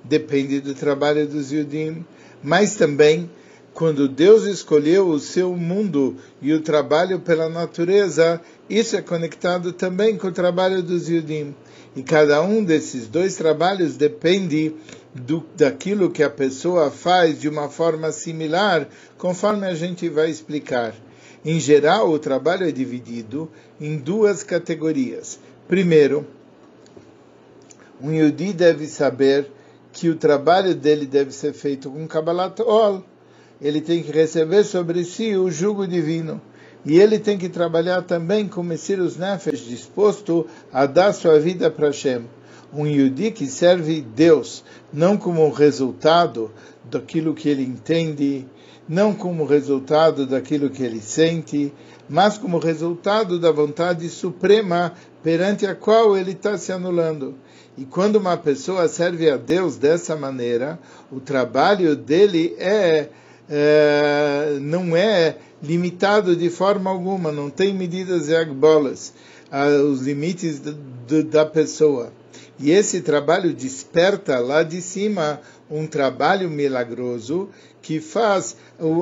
depende 0.03 0.61
do 0.61 0.73
trabalho 0.73 1.27
dos 1.27 1.51
Yudim, 1.51 2.05
mas 2.41 2.75
também 2.75 3.29
quando 3.77 4.07
Deus 4.07 4.45
escolheu 4.45 5.07
o 5.07 5.19
seu 5.19 5.55
mundo 5.55 6.15
e 6.41 6.51
o 6.51 6.61
trabalho 6.61 7.19
pela 7.19 7.47
natureza, 7.47 8.41
isso 8.67 8.97
é 8.97 9.03
conectado 9.03 9.71
também 9.71 10.17
com 10.17 10.29
o 10.29 10.31
trabalho 10.31 10.81
dos 10.81 11.07
Yudim. 11.07 11.53
E 11.95 12.01
cada 12.01 12.41
um 12.41 12.63
desses 12.63 13.05
dois 13.05 13.35
trabalhos 13.35 13.95
depende 13.95 14.73
do, 15.13 15.45
daquilo 15.55 16.09
que 16.09 16.23
a 16.23 16.29
pessoa 16.29 16.89
faz 16.89 17.39
de 17.39 17.47
uma 17.47 17.69
forma 17.69 18.11
similar, 18.11 18.89
conforme 19.15 19.67
a 19.67 19.75
gente 19.75 20.09
vai 20.09 20.31
explicar. 20.31 20.95
Em 21.45 21.59
geral, 21.59 22.09
o 22.09 22.17
trabalho 22.17 22.67
é 22.67 22.71
dividido 22.71 23.47
em 23.79 23.95
duas 23.95 24.41
categorias. 24.41 25.37
Primeiro, 25.67 26.25
um 28.01 28.11
Yudi 28.11 28.53
deve 28.53 28.87
saber 28.87 29.51
que 29.93 30.09
o 30.09 30.15
trabalho 30.15 30.73
dele 30.73 31.05
deve 31.05 31.31
ser 31.31 31.53
feito 31.53 31.91
com 31.91 32.07
Kabbalat 32.07 32.59
Ol 32.61 33.03
ele 33.61 33.81
tem 33.81 34.03
que 34.03 34.11
receber 34.11 34.63
sobre 34.63 35.03
si 35.03 35.35
o 35.35 35.49
jugo 35.49 35.87
divino. 35.87 36.41
E 36.85 36.99
ele 36.99 37.19
tem 37.19 37.37
que 37.37 37.49
trabalhar 37.49 38.03
também 38.03 38.47
com 38.47 38.63
Messias 38.63 39.17
Nefesh, 39.17 39.65
disposto 39.67 40.47
a 40.71 40.85
dar 40.85 41.11
sua 41.13 41.39
vida 41.39 41.69
para 41.69 41.87
Hashem. 41.87 42.23
Um 42.73 42.85
Yudi 42.85 43.31
que 43.31 43.47
serve 43.47 44.01
Deus, 44.01 44.63
não 44.93 45.17
como 45.17 45.49
resultado 45.49 46.51
daquilo 46.85 47.33
que 47.33 47.49
ele 47.49 47.63
entende, 47.63 48.45
não 48.87 49.13
como 49.13 49.45
resultado 49.45 50.25
daquilo 50.25 50.69
que 50.69 50.83
ele 50.83 51.01
sente, 51.01 51.73
mas 52.07 52.37
como 52.37 52.57
resultado 52.57 53.39
da 53.39 53.51
vontade 53.51 54.07
suprema 54.09 54.93
perante 55.21 55.65
a 55.65 55.75
qual 55.75 56.17
ele 56.17 56.31
está 56.31 56.57
se 56.57 56.71
anulando. 56.71 57.35
E 57.77 57.83
quando 57.85 58.15
uma 58.15 58.37
pessoa 58.37 58.87
serve 58.87 59.29
a 59.29 59.37
Deus 59.37 59.77
dessa 59.77 60.15
maneira, 60.15 60.79
o 61.11 61.19
trabalho 61.19 61.95
dele 61.95 62.55
é 62.57 63.09
é, 63.49 64.57
não 64.61 64.95
é 64.95 65.37
limitado 65.61 66.35
de 66.35 66.49
forma 66.49 66.89
alguma, 66.89 67.31
não 67.31 67.49
tem 67.49 67.73
medidas 67.73 68.27
e 68.29 68.35
agbolas, 68.35 69.13
os 69.91 70.01
limites 70.01 70.61
da 71.29 71.45
pessoa. 71.45 72.11
E 72.59 72.71
esse 72.71 73.01
trabalho 73.01 73.53
desperta 73.53 74.39
lá 74.39 74.63
de 74.63 74.81
cima 74.81 75.39
um 75.69 75.85
trabalho 75.85 76.49
milagroso 76.49 77.49
que 77.81 77.99
faz 77.99 78.55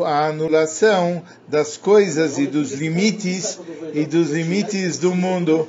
a 0.06 0.28
anulação 0.28 1.24
das 1.48 1.78
coisas 1.78 2.38
e 2.38 2.46
dos 2.46 2.74
limites 2.74 3.60
e 3.94 4.06
dos 4.06 4.32
limites 4.32 4.98
do 4.98 5.16
mundo. 5.16 5.68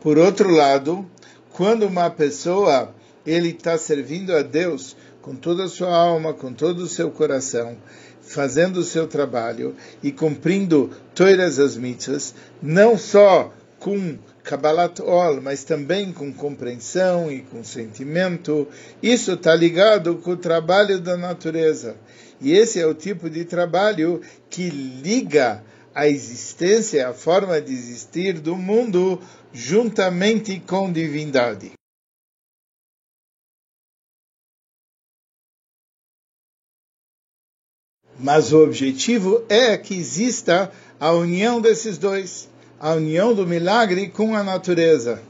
Por 0.00 0.18
outro 0.18 0.50
lado, 0.50 1.04
quando 1.52 1.86
uma 1.86 2.08
pessoa 2.08 2.94
ele 3.26 3.50
está 3.50 3.76
servindo 3.76 4.34
a 4.34 4.42
Deus 4.42 4.96
com 5.20 5.34
toda 5.34 5.64
a 5.64 5.68
sua 5.68 5.94
alma, 5.94 6.32
com 6.32 6.52
todo 6.52 6.80
o 6.80 6.88
seu 6.88 7.10
coração, 7.10 7.76
fazendo 8.22 8.78
o 8.78 8.84
seu 8.84 9.06
trabalho 9.06 9.74
e 10.02 10.12
cumprindo 10.12 10.90
todas 11.14 11.58
as 11.58 11.76
mitzvahs, 11.76 12.34
não 12.62 12.96
só 12.96 13.52
com 13.78 14.16
Kabbalat 14.42 15.00
Ol, 15.00 15.40
mas 15.42 15.64
também 15.64 16.12
com 16.12 16.32
compreensão 16.32 17.30
e 17.30 17.40
com 17.40 17.64
sentimento. 17.64 18.68
Isso 19.02 19.32
está 19.32 19.54
ligado 19.54 20.16
com 20.16 20.30
o 20.30 20.36
trabalho 20.36 21.00
da 21.00 21.16
natureza. 21.16 21.96
E 22.40 22.52
esse 22.52 22.78
é 22.78 22.86
o 22.86 22.94
tipo 22.94 23.28
de 23.28 23.44
trabalho 23.44 24.20
que 24.48 24.70
liga 24.70 25.64
a 25.94 26.06
existência, 26.06 27.08
a 27.08 27.12
forma 27.12 27.60
de 27.60 27.72
existir 27.72 28.34
do 28.34 28.54
mundo, 28.54 29.20
juntamente 29.52 30.60
com 30.60 30.92
divindade. 30.92 31.72
Mas 38.18 38.52
o 38.52 38.62
objetivo 38.62 39.42
é 39.48 39.76
que 39.76 39.94
exista 39.94 40.70
a 40.98 41.12
união 41.12 41.60
desses 41.60 41.98
dois, 41.98 42.48
a 42.80 42.94
união 42.94 43.34
do 43.34 43.46
milagre 43.46 44.08
com 44.08 44.34
a 44.34 44.42
natureza. 44.42 45.20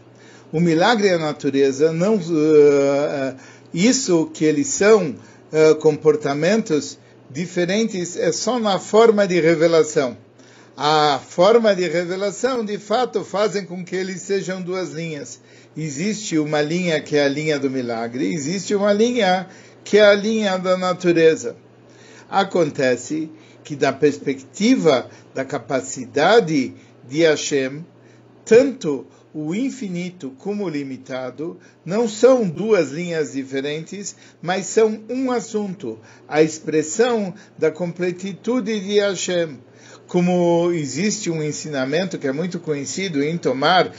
O 0.53 0.61
milagre 0.61 1.09
e 1.09 1.11
a 1.11 1.19
natureza 1.19 1.93
não 1.93 2.17
uh, 2.17 3.37
isso 3.75 4.31
que 4.33 4.45
eles 4.45 4.69
são 4.69 5.11
uh, 5.11 5.75
comportamentos 5.77 6.99
diferentes 7.29 8.17
é 8.17 8.31
só 8.31 8.61
na 8.61 8.79
forma 8.79 9.27
de 9.27 9.41
revelação. 9.41 10.17
A 10.77 11.19
forma 11.27 11.75
de 11.75 11.89
revelação, 11.89 12.65
de 12.65 12.79
fato, 12.79 13.25
fazem 13.25 13.65
com 13.65 13.85
que 13.85 13.97
eles 13.97 14.23
sejam 14.23 14.63
duas 14.63 14.91
linhas. 14.91 15.41
Existe 15.77 16.39
uma 16.39 16.61
linha 16.61 17.01
que 17.01 17.17
é 17.17 17.25
a 17.25 17.29
linha 17.29 17.59
do 17.59 17.69
milagre, 17.69 18.33
existe 18.33 18.75
uma 18.75 18.93
linha 18.93 19.49
que 19.83 19.99
é 19.99 20.05
a 20.05 20.15
linha 20.15 20.57
da 20.57 20.77
natureza. 20.77 21.57
Acontece 22.29 23.31
que, 23.63 23.77
da 23.77 23.93
perspectiva 23.93 25.09
da 25.35 25.45
capacidade 25.45 26.75
de 27.09 27.23
Hashem, 27.23 27.85
tanto 28.45 29.07
o 29.35 29.55
infinito 29.55 30.31
como 30.39 30.65
o 30.65 30.69
limitado 30.69 31.59
não 31.85 32.09
são 32.09 32.49
duas 32.49 32.91
linhas 32.91 33.33
diferentes, 33.33 34.17
mas 34.41 34.67
são 34.67 35.01
um 35.11 35.31
assunto, 35.31 35.99
a 36.27 36.43
expressão 36.43 37.35
da 37.59 37.71
completitude 37.71 38.81
de 38.81 38.99
Hashem 38.99 39.59
como 40.07 40.71
existe 40.73 41.31
um 41.31 41.43
ensinamento 41.43 42.19
que 42.19 42.27
é 42.27 42.33
muito 42.33 42.61
conhecido 42.61 43.23
em 43.23 43.37
tomar 43.37 43.93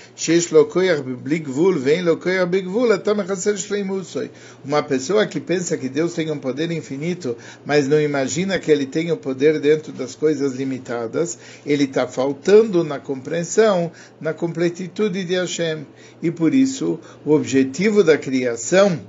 uma 4.63 4.83
pessoa 4.83 5.25
que 5.25 5.39
pensa 5.39 5.77
que 5.77 5.89
Deus 5.89 6.13
tem 6.13 6.31
um 6.31 6.37
poder 6.37 6.71
infinito, 6.71 7.35
mas 7.65 7.87
não 7.87 7.99
imagina 7.99 8.59
que 8.59 8.71
ele 8.71 8.85
tem 8.85 9.11
o 9.11 9.17
poder 9.17 9.59
dentro 9.59 9.91
das 9.91 10.15
coisas 10.15 10.53
limitadas, 10.53 11.37
ele 11.65 11.83
está 11.83 12.07
faltando 12.07 12.83
na 12.83 12.99
compreensão, 12.99 13.91
na 14.19 14.33
completitude 14.33 15.23
de 15.23 15.35
Hashem. 15.35 15.85
E 16.21 16.31
por 16.31 16.53
isso, 16.53 16.99
o 17.25 17.31
objetivo 17.33 18.03
da 18.03 18.17
criação 18.17 18.99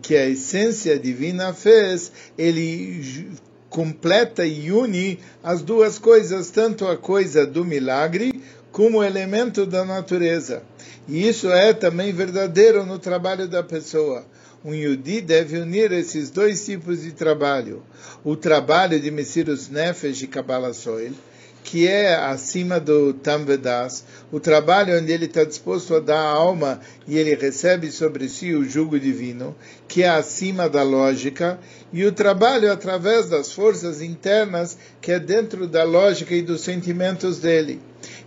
que 0.00 0.16
a 0.16 0.28
essência 0.28 0.98
divina 0.98 1.52
fez, 1.52 2.12
ele 2.38 3.32
completa 3.72 4.44
e 4.44 4.70
une 4.70 5.18
as 5.42 5.62
duas 5.62 5.98
coisas, 5.98 6.50
tanto 6.50 6.86
a 6.86 6.96
coisa 6.96 7.46
do 7.46 7.64
milagre 7.64 8.40
como 8.70 8.98
o 8.98 9.04
elemento 9.04 9.64
da 9.66 9.84
natureza. 9.84 10.62
E 11.08 11.26
isso 11.26 11.50
é 11.50 11.72
também 11.72 12.12
verdadeiro 12.12 12.84
no 12.86 12.98
trabalho 12.98 13.48
da 13.48 13.62
pessoa. 13.62 14.24
Um 14.64 14.74
Yudi 14.74 15.20
deve 15.20 15.58
unir 15.58 15.90
esses 15.90 16.30
dois 16.30 16.64
tipos 16.64 17.02
de 17.02 17.12
trabalho. 17.12 17.82
O 18.22 18.36
trabalho 18.36 19.00
de 19.00 19.10
Messirus 19.10 19.68
Nefesh 19.68 20.22
e 20.22 20.26
Kabbalah 20.28 20.72
Soil, 20.72 21.14
que 21.62 21.86
é 21.86 22.14
acima 22.14 22.80
do 22.80 23.12
Tamvedas, 23.14 24.04
o 24.30 24.40
trabalho 24.40 24.98
onde 24.98 25.12
ele 25.12 25.26
está 25.26 25.44
disposto 25.44 25.94
a 25.94 26.00
dar 26.00 26.18
a 26.18 26.30
alma 26.30 26.80
e 27.06 27.16
ele 27.16 27.34
recebe 27.34 27.90
sobre 27.90 28.28
si 28.28 28.52
o 28.52 28.64
jugo 28.64 28.98
divino, 28.98 29.54
que 29.86 30.02
é 30.02 30.08
acima 30.08 30.68
da 30.68 30.82
lógica, 30.82 31.58
e 31.92 32.04
o 32.04 32.12
trabalho 32.12 32.70
através 32.70 33.28
das 33.28 33.52
forças 33.52 34.02
internas, 34.02 34.76
que 35.00 35.12
é 35.12 35.18
dentro 35.18 35.66
da 35.66 35.84
lógica 35.84 36.34
e 36.34 36.42
dos 36.42 36.62
sentimentos 36.62 37.38
dele. 37.38 37.80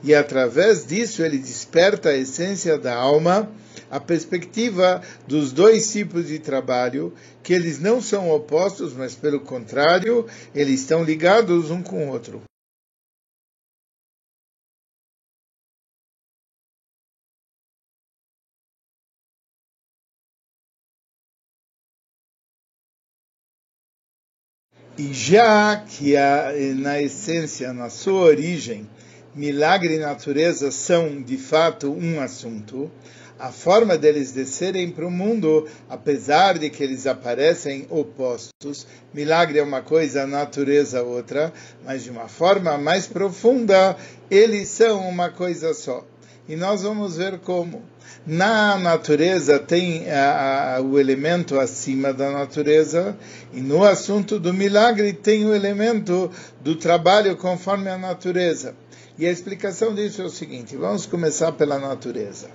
E 0.03 0.13
através 0.13 0.85
disso 0.85 1.23
ele 1.23 1.37
desperta 1.37 2.09
a 2.09 2.17
essência 2.17 2.77
da 2.77 2.95
alma, 2.95 3.49
a 3.89 3.99
perspectiva 3.99 5.01
dos 5.27 5.51
dois 5.51 5.91
tipos 5.91 6.27
de 6.27 6.39
trabalho, 6.39 7.13
que 7.43 7.53
eles 7.53 7.79
não 7.79 8.01
são 8.01 8.31
opostos, 8.31 8.93
mas 8.93 9.13
pelo 9.15 9.39
contrário, 9.39 10.25
eles 10.53 10.81
estão 10.81 11.03
ligados 11.03 11.69
um 11.69 11.81
com 11.81 12.07
o 12.07 12.11
outro. 12.11 12.41
E 24.97 25.11
já 25.11 25.75
que 25.75 26.15
a, 26.15 26.53
na 26.75 27.01
essência, 27.01 27.73
na 27.73 27.89
sua 27.89 28.21
origem, 28.21 28.89
milagre 29.35 29.95
e 29.95 29.99
natureza 29.99 30.71
são 30.71 31.21
de 31.21 31.37
fato 31.37 31.91
um 31.91 32.21
assunto, 32.21 32.89
a 33.37 33.51
forma 33.51 33.97
deles 33.97 34.31
descerem 34.31 34.89
para 34.89 35.05
o 35.05 35.11
mundo, 35.11 35.67
apesar 35.89 36.57
de 36.57 36.69
que 36.69 36.81
eles 36.81 37.05
aparecem 37.05 37.85
opostos, 37.89 38.87
milagre 39.13 39.59
é 39.59 39.63
uma 39.63 39.81
coisa, 39.81 40.25
natureza 40.25 41.03
outra, 41.03 41.51
mas 41.83 42.05
de 42.05 42.09
uma 42.09 42.29
forma 42.29 42.77
mais 42.77 43.05
profunda, 43.05 43.97
eles 44.31 44.69
são 44.69 45.05
uma 45.09 45.29
coisa 45.29 45.73
só. 45.73 46.05
E 46.47 46.55
nós 46.55 46.83
vamos 46.83 47.17
ver 47.17 47.39
como. 47.39 47.81
Na 48.25 48.77
natureza 48.77 49.59
tem 49.59 50.09
a, 50.11 50.75
a, 50.75 50.81
o 50.81 50.99
elemento 50.99 51.59
acima 51.59 52.13
da 52.13 52.31
natureza, 52.31 53.17
e 53.53 53.61
no 53.61 53.83
assunto 53.83 54.39
do 54.39 54.53
milagre 54.53 55.13
tem 55.13 55.45
o 55.45 55.55
elemento 55.55 56.29
do 56.61 56.75
trabalho 56.75 57.35
conforme 57.35 57.89
a 57.89 57.97
natureza. 57.97 58.75
E 59.17 59.25
a 59.25 59.31
explicação 59.31 59.93
disso 59.95 60.21
é 60.21 60.25
o 60.25 60.29
seguinte: 60.29 60.75
vamos 60.75 61.05
começar 61.05 61.51
pela 61.51 61.79
natureza. 61.79 62.47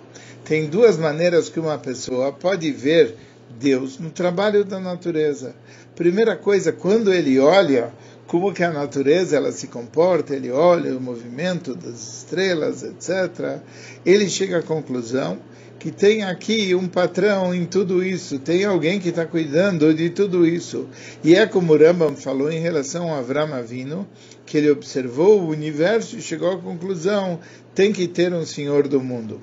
Tem 0.44 0.66
duas 0.66 0.96
maneiras 0.96 1.48
que 1.48 1.58
uma 1.58 1.78
pessoa 1.78 2.32
pode 2.32 2.70
ver 2.70 3.16
Deus 3.58 3.98
no 3.98 4.10
trabalho 4.10 4.64
da 4.64 4.78
natureza. 4.78 5.54
Primeira 5.96 6.36
coisa, 6.36 6.72
quando 6.72 7.12
ele 7.12 7.38
olha 7.38 7.92
como 8.30 8.52
que 8.52 8.62
a 8.62 8.70
natureza 8.70 9.36
ela 9.36 9.50
se 9.50 9.66
comporta, 9.66 10.36
ele 10.36 10.52
olha 10.52 10.96
o 10.96 11.00
movimento 11.00 11.74
das 11.74 12.18
estrelas, 12.18 12.84
etc. 12.84 13.58
Ele 14.06 14.30
chega 14.30 14.58
à 14.58 14.62
conclusão 14.62 15.36
que 15.80 15.90
tem 15.90 16.22
aqui 16.22 16.72
um 16.72 16.86
patrão 16.86 17.52
em 17.52 17.66
tudo 17.66 18.04
isso, 18.04 18.38
tem 18.38 18.64
alguém 18.64 19.00
que 19.00 19.08
está 19.08 19.26
cuidando 19.26 19.92
de 19.92 20.10
tudo 20.10 20.46
isso. 20.46 20.88
E 21.24 21.34
é 21.34 21.44
como 21.44 21.76
Rambam 21.76 22.14
falou 22.14 22.52
em 22.52 22.60
relação 22.60 23.12
a 23.12 23.18
Avram 23.18 23.52
Avino, 23.52 24.06
que 24.46 24.58
ele 24.58 24.70
observou 24.70 25.40
o 25.40 25.48
universo 25.48 26.16
e 26.16 26.22
chegou 26.22 26.52
à 26.52 26.56
conclusão, 26.56 27.40
tem 27.74 27.92
que 27.92 28.06
ter 28.06 28.32
um 28.32 28.46
Senhor 28.46 28.86
do 28.86 29.00
mundo. 29.00 29.40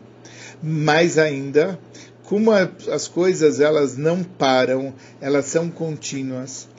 Mais 0.63 1.17
ainda, 1.17 1.77
como 2.23 2.51
as 2.51 3.05
coisas 3.09 3.59
elas 3.59 3.97
não 3.97 4.23
param, 4.23 4.93
elas 5.19 5.47
são 5.47 5.69
contínuas 5.69 6.69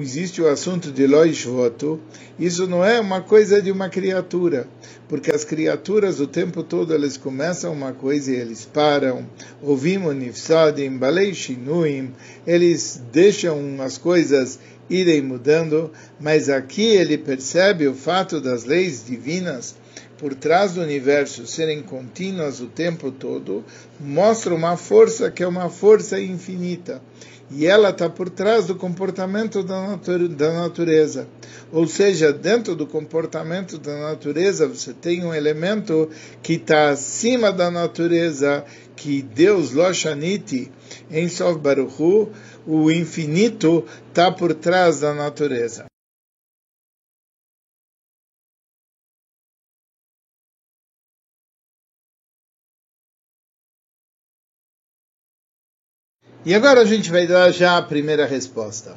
existe 0.00 0.40
o 0.40 0.48
assunto 0.48 0.92
de 0.92 1.06
Lois 1.06 1.44
voto, 1.44 2.00
isso 2.38 2.66
não 2.66 2.84
é 2.84 3.00
uma 3.00 3.20
coisa 3.20 3.60
de 3.60 3.70
uma 3.70 3.88
criatura, 3.88 4.68
porque 5.08 5.30
as 5.30 5.44
criaturas 5.44 6.20
o 6.20 6.26
tempo 6.26 6.62
todo 6.62 6.94
eles 6.94 7.16
começam 7.16 7.72
uma 7.72 7.92
coisa 7.92 8.30
e 8.30 8.36
eles 8.36 8.64
param, 8.64 9.26
ouvimos 9.60 10.14
nifsadim, 10.14 10.96
balei 10.96 11.34
shinuim, 11.34 12.14
eles 12.46 13.02
deixam 13.12 13.82
as 13.82 13.98
coisas 13.98 14.58
irem 14.88 15.22
mudando, 15.22 15.90
mas 16.20 16.48
aqui 16.48 16.84
ele 16.84 17.18
percebe 17.18 17.88
o 17.88 17.94
fato 17.94 18.40
das 18.40 18.64
leis 18.64 19.04
divinas 19.04 19.74
por 20.22 20.36
trás 20.36 20.74
do 20.74 20.80
universo 20.80 21.48
serem 21.48 21.82
contínuas 21.82 22.60
o 22.60 22.68
tempo 22.68 23.10
todo, 23.10 23.64
mostra 23.98 24.54
uma 24.54 24.76
força 24.76 25.32
que 25.32 25.42
é 25.42 25.46
uma 25.48 25.68
força 25.68 26.20
infinita 26.20 27.02
e 27.50 27.66
ela 27.66 27.90
está 27.90 28.08
por 28.08 28.30
trás 28.30 28.66
do 28.68 28.76
comportamento 28.76 29.64
da, 29.64 29.88
nature, 29.88 30.28
da 30.28 30.52
natureza. 30.52 31.26
Ou 31.72 31.88
seja, 31.88 32.32
dentro 32.32 32.76
do 32.76 32.86
comportamento 32.86 33.78
da 33.78 33.98
natureza, 33.98 34.68
você 34.68 34.92
tem 34.92 35.24
um 35.24 35.34
elemento 35.34 36.08
que 36.40 36.52
está 36.52 36.90
acima 36.90 37.50
da 37.50 37.68
natureza, 37.68 38.64
que 38.94 39.22
Deus, 39.22 39.72
Loshaniti, 39.72 40.70
em 41.10 41.28
Sof 41.28 41.58
Baruchu, 41.58 42.28
o 42.64 42.92
infinito, 42.92 43.84
está 44.08 44.30
por 44.30 44.54
trás 44.54 45.00
da 45.00 45.12
natureza. 45.12 45.91
E 56.44 56.56
agora 56.56 56.80
a 56.80 56.84
gente 56.84 57.08
vai 57.08 57.24
dar 57.24 57.52
já 57.52 57.76
a 57.76 57.82
primeira 57.82 58.26
resposta. 58.26 58.96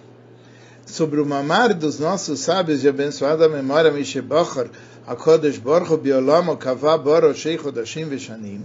Sobre 0.84 1.21
o 1.21 1.25
mamar 1.27 1.75
dos 1.75 1.99
nossos 1.99 2.39
sábios 2.39 2.81
de 2.81 2.89
abençoada 2.89 3.47
memória, 3.47 3.91
Mishebachar, 3.91 4.67
Akodesh 5.05 5.60
Borcho, 5.60 5.95
Biolamo, 5.95 6.58
Kavá, 6.58 6.97
Boro, 6.97 7.36
Sheikh, 7.36 7.62
Veshanim. 8.10 8.63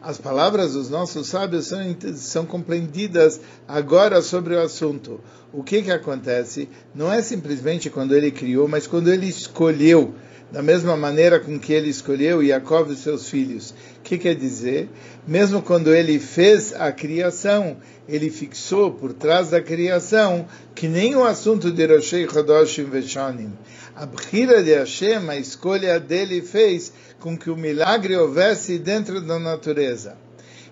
As 0.00 0.18
palavras 0.18 0.74
dos 0.74 0.88
nossos 0.88 1.26
sábios 1.26 1.66
são, 1.66 1.96
são 2.14 2.46
compreendidas 2.46 3.40
agora 3.66 4.22
sobre 4.22 4.54
o 4.54 4.60
assunto. 4.60 5.18
O 5.52 5.64
que, 5.64 5.82
que 5.82 5.90
acontece? 5.90 6.68
Não 6.94 7.12
é 7.12 7.20
simplesmente 7.22 7.90
quando 7.90 8.14
ele 8.14 8.30
criou, 8.30 8.68
mas 8.68 8.86
quando 8.86 9.12
ele 9.12 9.26
escolheu, 9.26 10.14
da 10.52 10.62
mesma 10.62 10.94
maneira 10.96 11.40
com 11.40 11.58
que 11.58 11.72
ele 11.72 11.88
escolheu 11.88 12.42
Yaakov 12.42 12.92
e 12.92 12.96
seus 12.96 13.28
filhos. 13.28 13.70
O 13.70 14.02
que 14.02 14.18
quer 14.18 14.34
dizer? 14.34 14.90
Mesmo 15.26 15.62
quando 15.62 15.94
ele 15.94 16.18
fez 16.18 16.74
a 16.74 16.92
criação, 16.92 17.78
ele 18.06 18.28
fixou 18.28 18.92
por 18.92 19.14
trás 19.14 19.48
da 19.48 19.62
criação 19.62 20.46
que 20.74 20.86
nem 20.88 21.16
o 21.16 21.24
assunto 21.24 21.72
de 21.72 21.86
Roshei 21.86 22.28
Chodoshim 22.28 22.84
Veshanim. 22.84 23.52
A 23.96 24.04
Bhira 24.04 24.62
de 24.62 24.74
Hashem, 24.74 25.30
a 25.30 25.36
escolha 25.36 25.98
dele 25.98 26.42
fez 26.42 26.92
com 27.18 27.36
que 27.36 27.48
o 27.48 27.56
milagre 27.56 28.14
houvesse 28.14 28.78
dentro 28.78 29.22
da 29.22 29.38
natureza. 29.38 30.18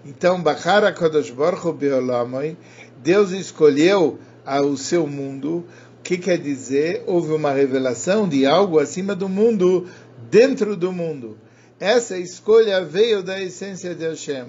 Então, 0.05 0.43
Bachara 0.43 0.93
Kodosh 0.93 1.31
Baruch 1.31 1.73
Beolamoi, 1.73 2.57
Deus 3.03 3.31
escolheu 3.31 4.19
o 4.47 4.77
seu 4.77 5.07
mundo. 5.07 5.65
O 6.01 6.03
que 6.03 6.17
quer 6.17 6.39
dizer? 6.39 7.05
Houve 7.07 7.33
uma 7.33 7.53
revelação 7.53 8.27
de 8.27 8.45
algo 8.47 8.79
acima 8.79 9.15
do 9.15 9.29
mundo, 9.29 9.87
dentro 10.31 10.75
do 10.75 10.91
mundo. 10.91 11.37
Essa 11.79 12.19
escolha 12.19 12.83
veio 12.83 13.23
da 13.23 13.41
essência 13.41 13.95
de 13.95 14.05
Hashem. 14.05 14.47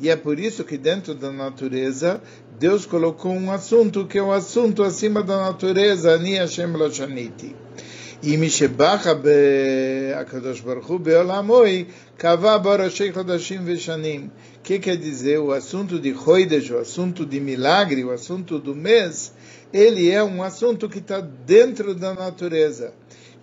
E 0.00 0.08
é 0.08 0.16
por 0.16 0.40
isso 0.40 0.64
que 0.64 0.76
dentro 0.76 1.14
da 1.14 1.30
natureza, 1.30 2.20
Deus 2.58 2.84
colocou 2.84 3.32
um 3.32 3.52
assunto 3.52 4.06
que 4.06 4.18
é 4.18 4.22
o 4.22 4.28
um 4.28 4.32
assunto 4.32 4.82
acima 4.82 5.22
da 5.22 5.36
natureza, 5.36 6.18
Ni 6.18 6.36
Hashem 6.36 6.72
Loshaniti. 6.72 7.54
E 8.26 8.38
Mishebacha 8.38 9.10
Akadosh 10.18 10.62
Baruch 10.62 10.90
Hu 10.90 10.98
Beolamoi 10.98 11.88
Kava 12.16 12.58
Baroshei 12.58 13.12
Chodashim 13.12 13.62
Veshanim. 13.64 14.30
O 14.56 14.62
que 14.62 14.78
quer 14.78 14.96
dizer? 14.96 15.38
O 15.40 15.52
assunto 15.52 16.00
de 16.00 16.14
Chodesh, 16.14 16.70
o 16.70 16.78
assunto 16.78 17.26
de 17.26 17.38
milagre, 17.38 18.02
o 18.02 18.10
assunto 18.10 18.58
do 18.58 18.74
mês, 18.74 19.34
ele 19.70 20.10
é 20.10 20.24
um 20.24 20.42
assunto 20.42 20.88
que 20.88 21.00
está 21.00 21.20
dentro 21.20 21.94
da 21.94 22.14
natureza. 22.14 22.94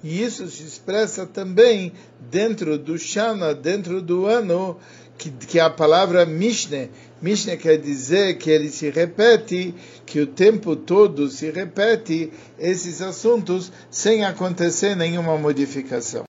E 0.03 0.23
isso 0.23 0.47
se 0.47 0.63
expressa 0.63 1.27
também 1.27 1.93
dentro 2.31 2.75
do 2.79 2.97
Shana, 2.97 3.53
dentro 3.53 4.01
do 4.01 4.25
ano, 4.25 4.79
que, 5.21 5.29
que 5.29 5.59
a 5.59 5.69
palavra 5.69 6.25
Mishneh, 6.25 6.89
Mishneh 7.21 7.55
quer 7.55 7.77
dizer 7.77 8.39
que 8.39 8.49
ele 8.49 8.69
se 8.69 8.89
repete, 8.89 9.75
que 10.03 10.19
o 10.19 10.25
tempo 10.25 10.75
todo 10.75 11.29
se 11.29 11.51
repete 11.51 12.33
esses 12.57 13.03
assuntos 13.03 13.71
sem 13.91 14.25
acontecer 14.25 14.95
nenhuma 14.95 15.37
modificação. 15.37 16.23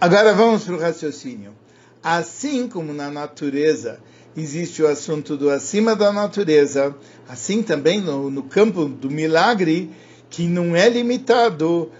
Agora 0.00 0.34
vamos 0.34 0.64
para 0.64 0.74
o 0.74 0.78
raciocínio. 0.78 1.52
Assim 2.02 2.68
como 2.68 2.92
na 2.92 3.10
natureza 3.10 4.00
existe 4.36 4.82
o 4.82 4.88
assunto 4.88 5.36
do 5.36 5.50
acima 5.50 5.94
da 5.94 6.12
natureza, 6.12 6.94
assim 7.28 7.62
também 7.62 8.00
no, 8.00 8.30
no 8.30 8.42
campo 8.42 8.86
do 8.86 9.10
milagre, 9.10 9.90
que 10.30 10.46
não 10.46 10.74
é 10.74 10.88
limitado. 10.88 11.90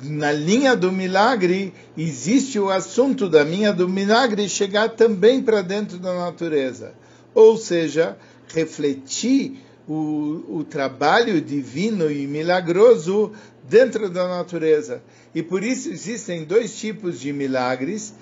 Na 0.00 0.30
linha 0.30 0.76
do 0.76 0.92
milagre, 0.92 1.74
existe 1.96 2.58
o 2.58 2.70
assunto 2.70 3.28
da 3.28 3.42
linha 3.42 3.72
do 3.72 3.88
milagre 3.88 4.48
chegar 4.48 4.90
também 4.90 5.42
para 5.42 5.60
dentro 5.60 5.98
da 5.98 6.14
natureza. 6.14 6.92
Ou 7.34 7.56
seja, 7.56 8.16
refletir 8.54 9.58
o, 9.88 10.44
o 10.48 10.64
trabalho 10.64 11.40
divino 11.40 12.10
e 12.10 12.26
milagroso 12.26 13.32
dentro 13.68 14.08
da 14.08 14.28
natureza. 14.28 15.02
E 15.34 15.42
por 15.42 15.64
isso 15.64 15.88
existem 15.88 16.44
dois 16.44 16.78
tipos 16.78 17.18
de 17.18 17.32
milagres 17.32 18.14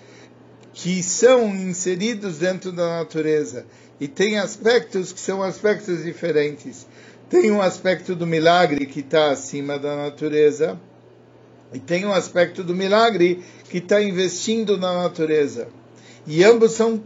que 0.76 1.02
são 1.02 1.56
inseridos 1.56 2.36
dentro 2.36 2.70
da 2.70 2.98
natureza 2.98 3.64
e 3.98 4.06
tem 4.06 4.38
aspectos 4.38 5.10
que 5.10 5.18
são 5.18 5.42
aspectos 5.42 6.04
diferentes. 6.04 6.86
Tem 7.30 7.50
um 7.50 7.62
aspecto 7.62 8.14
do 8.14 8.26
milagre 8.26 8.84
que 8.84 9.00
está 9.00 9.30
acima 9.30 9.78
da 9.78 9.96
natureza 9.96 10.78
e 11.72 11.78
tem 11.78 12.04
um 12.04 12.12
aspecto 12.12 12.62
do 12.62 12.74
milagre 12.74 13.42
que 13.70 13.78
está 13.78 14.02
investindo 14.02 14.76
na 14.76 15.02
natureza. 15.02 15.68
E 16.26 16.44
ambos 16.44 16.72
são 16.72 17.02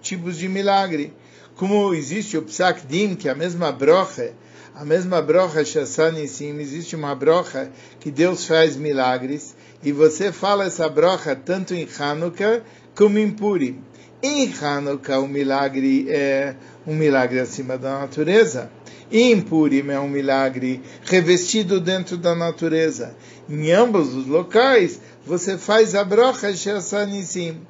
tipos 0.00 0.38
de 0.38 0.48
milagre. 0.48 1.12
Como 1.56 1.92
existe 1.92 2.38
o 2.38 2.42
Psak 2.42 2.86
Din, 2.86 3.16
que 3.16 3.28
é 3.28 3.32
a 3.32 3.34
mesma 3.34 3.70
brocha, 3.70 4.32
a 4.74 4.82
mesma 4.82 5.20
brocha 5.20 5.62
Shassanissim, 5.62 6.58
existe 6.58 6.96
uma 6.96 7.14
brocha 7.14 7.70
que 8.00 8.10
Deus 8.10 8.46
faz 8.46 8.76
milagres, 8.76 9.54
e 9.82 9.90
você 9.90 10.30
fala 10.30 10.64
essa 10.64 10.88
brocha 10.88 11.34
tanto 11.34 11.74
em 11.74 11.88
Hanukkah 11.98 12.62
como 12.94 13.18
em 13.18 13.30
Purim. 13.30 13.82
Em 14.22 14.52
Hanukkah 14.52 15.18
o 15.18 15.26
milagre 15.26 16.06
é 16.08 16.54
um 16.86 16.94
milagre 16.94 17.40
acima 17.40 17.76
da 17.76 17.98
natureza. 17.98 18.70
Em 19.10 19.40
Purim 19.40 19.90
é 19.90 19.98
um 19.98 20.08
milagre 20.08 20.80
revestido 21.04 21.80
dentro 21.80 22.16
da 22.16 22.34
natureza. 22.34 23.16
Em 23.48 23.72
ambos 23.72 24.14
os 24.14 24.26
locais 24.26 25.00
você 25.26 25.58
faz 25.58 25.94
a 25.94 26.04
brocha 26.04 26.54
Shassanissim. 26.54 27.60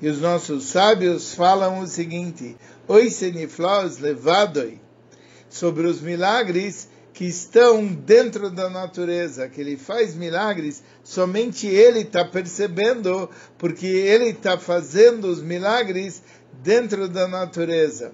E 0.00 0.08
os 0.08 0.20
nossos 0.20 0.64
sábios 0.64 1.34
falam 1.34 1.80
o 1.80 1.86
seguinte: 1.86 2.56
Oi 2.86 3.10
seniflaos 3.10 3.98
levadoi 3.98 4.78
sobre 5.48 5.86
os 5.86 6.00
milagres 6.00 6.88
que 7.16 7.24
estão 7.24 7.86
dentro 7.86 8.50
da 8.50 8.68
natureza, 8.68 9.48
que 9.48 9.58
ele 9.58 9.78
faz 9.78 10.14
milagres, 10.14 10.82
somente 11.02 11.66
ele 11.66 12.00
está 12.00 12.22
percebendo, 12.26 13.30
porque 13.56 13.86
ele 13.86 14.26
está 14.26 14.58
fazendo 14.58 15.26
os 15.26 15.42
milagres 15.42 16.22
dentro 16.62 17.08
da 17.08 17.26
natureza. 17.26 18.12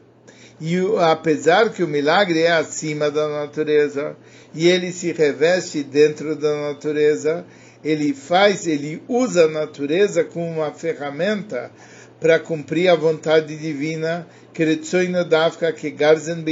E 0.60 0.76
apesar 1.00 1.70
que 1.70 1.82
o 1.82 1.88
milagre 1.88 2.42
é 2.42 2.52
acima 2.52 3.10
da 3.10 3.26
natureza, 3.26 4.16
e 4.54 4.68
ele 4.68 4.92
se 4.92 5.10
reveste 5.10 5.82
dentro 5.82 6.36
da 6.36 6.68
natureza, 6.68 7.44
ele 7.82 8.14
faz, 8.14 8.68
ele 8.68 9.02
usa 9.08 9.46
a 9.46 9.48
natureza 9.48 10.22
como 10.22 10.46
uma 10.46 10.72
ferramenta 10.72 11.72
para 12.20 12.38
cumprir 12.38 12.88
a 12.88 12.94
vontade 12.94 13.56
divina, 13.56 14.28
que 14.54 15.90
garzen 15.90 16.44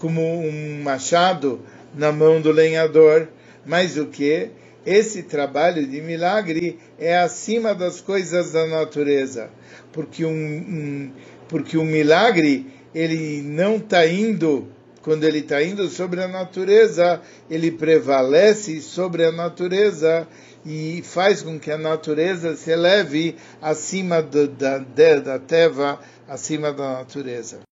como 0.00 0.22
um 0.22 0.82
machado 0.82 1.60
na 1.94 2.12
mão 2.12 2.40
do 2.40 2.50
lenhador. 2.50 3.28
Mas 3.66 3.96
o 3.96 4.06
que? 4.06 4.50
Esse 4.86 5.24
trabalho 5.24 5.86
de 5.86 6.00
milagre 6.00 6.78
é 6.98 7.18
acima 7.18 7.74
das 7.74 8.00
coisas 8.00 8.52
da 8.52 8.66
natureza, 8.66 9.50
porque 9.92 10.24
um, 10.24 10.30
um 10.30 11.12
porque 11.46 11.76
o 11.76 11.84
milagre 11.84 12.66
ele 12.94 13.42
não 13.42 13.76
está 13.76 14.06
indo 14.06 14.68
quando 15.02 15.24
ele 15.24 15.38
está 15.38 15.62
indo 15.62 15.88
sobre 15.88 16.22
a 16.22 16.28
natureza, 16.28 17.20
ele 17.48 17.70
prevalece 17.70 18.80
sobre 18.80 19.24
a 19.24 19.32
natureza 19.32 20.26
e 20.66 21.02
faz 21.02 21.40
com 21.40 21.58
que 21.58 21.70
a 21.70 21.78
natureza 21.78 22.54
se 22.56 22.70
eleve 22.70 23.36
acima 23.62 24.20
do, 24.20 24.46
da, 24.46 24.78
da 24.78 25.38
teva, 25.38 26.00
acima 26.28 26.72
da 26.72 26.94
natureza. 26.94 27.67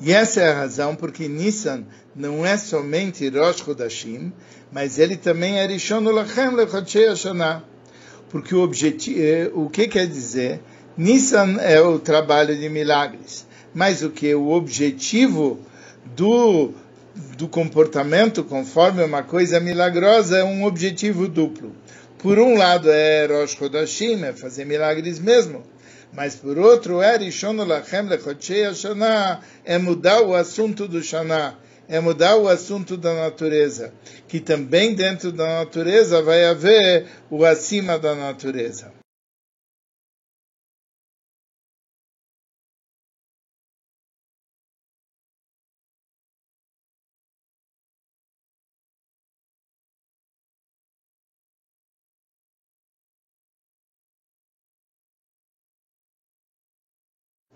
E 0.00 0.12
essa 0.12 0.40
é 0.40 0.50
a 0.50 0.54
razão 0.54 0.96
porque 0.96 1.28
Nissan 1.28 1.84
não 2.16 2.44
é 2.44 2.56
somente 2.56 3.28
Rosh 3.28 3.58
Chodashim, 3.58 4.32
mas 4.72 4.98
ele 4.98 5.16
também 5.16 5.58
é 5.58 5.66
Rishon 5.66 6.00
Lachem 6.00 6.54
Lechodshei 6.54 7.08
Hashanah. 7.08 7.62
Porque 8.30 8.54
o 8.54 8.62
objetivo, 8.62 9.20
eh, 9.20 9.50
o 9.52 9.68
que 9.68 9.88
quer 9.88 10.06
dizer? 10.06 10.60
Nissan 10.96 11.56
é 11.60 11.80
o 11.80 11.98
trabalho 11.98 12.56
de 12.56 12.68
milagres, 12.68 13.46
mas 13.74 14.02
o 14.02 14.10
que 14.10 14.34
o 14.34 14.50
objetivo 14.50 15.58
do 16.16 16.72
do 17.36 17.48
comportamento 17.48 18.44
conforme 18.44 19.02
uma 19.02 19.22
coisa 19.22 19.58
milagrosa 19.58 20.38
é 20.38 20.44
um 20.44 20.64
objetivo 20.64 21.26
duplo. 21.28 21.74
Por 22.18 22.38
um 22.38 22.56
lado 22.56 22.90
é 22.90 23.26
Rosh 23.26 23.56
Chodashim, 23.56 24.22
é 24.24 24.32
fazer 24.32 24.64
milagres 24.64 25.18
mesmo, 25.18 25.62
mas 26.12 26.34
por 26.34 26.58
outro 26.58 27.00
é 27.00 27.18
é 29.64 29.78
mudar 29.78 30.22
o 30.22 30.34
assunto 30.34 30.88
do 30.88 31.02
Shana, 31.02 31.56
é 31.88 31.98
mudar 32.00 32.36
o 32.36 32.48
assunto 32.48 32.96
da 32.96 33.14
natureza, 33.14 33.92
que 34.28 34.40
também 34.40 34.94
dentro 34.94 35.32
da 35.32 35.46
natureza 35.46 36.22
vai 36.22 36.44
haver 36.44 37.06
o 37.30 37.44
acima 37.44 37.98
da 37.98 38.14
natureza. 38.14 38.99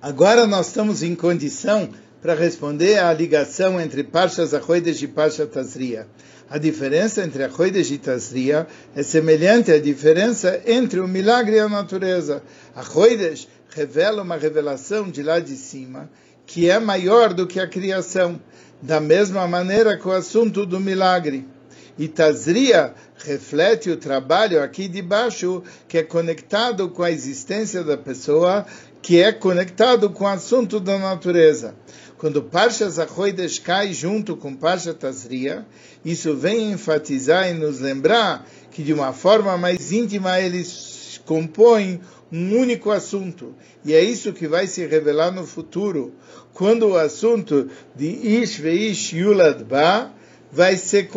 Agora 0.05 0.47
nós 0.47 0.67
estamos 0.67 1.03
em 1.03 1.15
condição 1.15 1.89
para 2.21 2.35
responder 2.35 2.99
à 2.99 3.11
ligação 3.11 3.81
entre 3.81 4.05
Parshas 4.05 4.53
Achoides 4.53 5.01
e 5.01 5.09
Parshat 5.09 5.51
Tazria. 5.51 6.07
A 6.51 6.59
diferença 6.59 7.25
entre 7.25 7.43
Achoides 7.43 7.91
e 7.91 7.97
Tazria 7.97 8.67
é 8.95 9.03
semelhante 9.03 9.73
à 9.73 9.81
diferença 9.81 10.61
entre 10.67 11.01
o 11.01 11.09
milagre 11.09 11.57
e 11.57 11.59
a 11.59 11.71
natureza. 11.71 12.43
Achoides 12.77 13.49
revela 13.71 14.21
uma 14.21 14.37
revelação 14.37 15.11
de 15.11 15.23
lá 15.23 15.41
de 15.41 15.57
cima 15.57 16.11
que 16.45 16.69
é 16.69 16.79
maior 16.79 17.33
do 17.33 17.47
que 17.47 17.59
a 17.59 17.67
criação, 17.67 18.39
da 18.83 19.01
mesma 19.01 19.49
maneira 19.49 19.97
que 19.97 20.07
o 20.07 20.13
assunto 20.13 20.67
do 20.67 20.79
milagre. 20.79 21.49
E 21.97 22.09
Tazria 22.09 22.93
reflete 23.17 23.89
o 23.89 23.97
trabalho 23.97 24.63
aqui 24.63 24.87
de 24.87 25.01
baixo, 25.01 25.63
que 25.89 25.97
é 25.97 26.03
conectado 26.03 26.91
com 26.91 27.03
a 27.03 27.11
existência 27.11 27.83
da 27.83 27.97
pessoa, 27.97 28.67
que 29.05 29.21
é 29.21 29.31
conectado 29.31 30.09
com 30.09 30.25
o 30.25 30.29
assunto 30.29 30.81
da 30.81 30.99
natureza. 30.99 31.75
Quando 32.17 32.43
Parsha 32.43 32.89
Zachoides 32.89 33.59
cai 33.59 33.93
junto 33.93 34.35
com 34.35 34.57
Parsha 34.57 34.95
Tazria, 34.95 35.67
isso 36.03 36.35
vem 36.35 36.73
enfatizar 36.73 37.51
e 37.51 37.53
nos 37.53 37.81
lembrar 37.81 38.49
que 38.71 38.83
de 38.83 38.95
uma 38.95 39.13
forma 39.13 39.59
mais 39.59 39.93
íntima 39.93 40.41
eles 40.41 41.21
compõem 41.27 42.01
um 42.33 42.59
único 42.59 42.91
assunto. 42.91 43.55
E 43.85 43.93
é 43.93 44.03
isso 44.03 44.33
que 44.33 44.49
vai 44.49 44.67
se 44.67 44.87
revelar 44.87 45.31
no 45.31 45.47
futuro, 45.47 46.15
quando 46.55 46.89
o 46.89 46.97
assunto 46.97 47.69
de 47.95 48.07
Ish 48.07 48.57
Veish 48.57 49.13
Yulad 49.13 49.65
Ba 49.65 50.15
vai 50.51 50.79
ser 50.79 51.11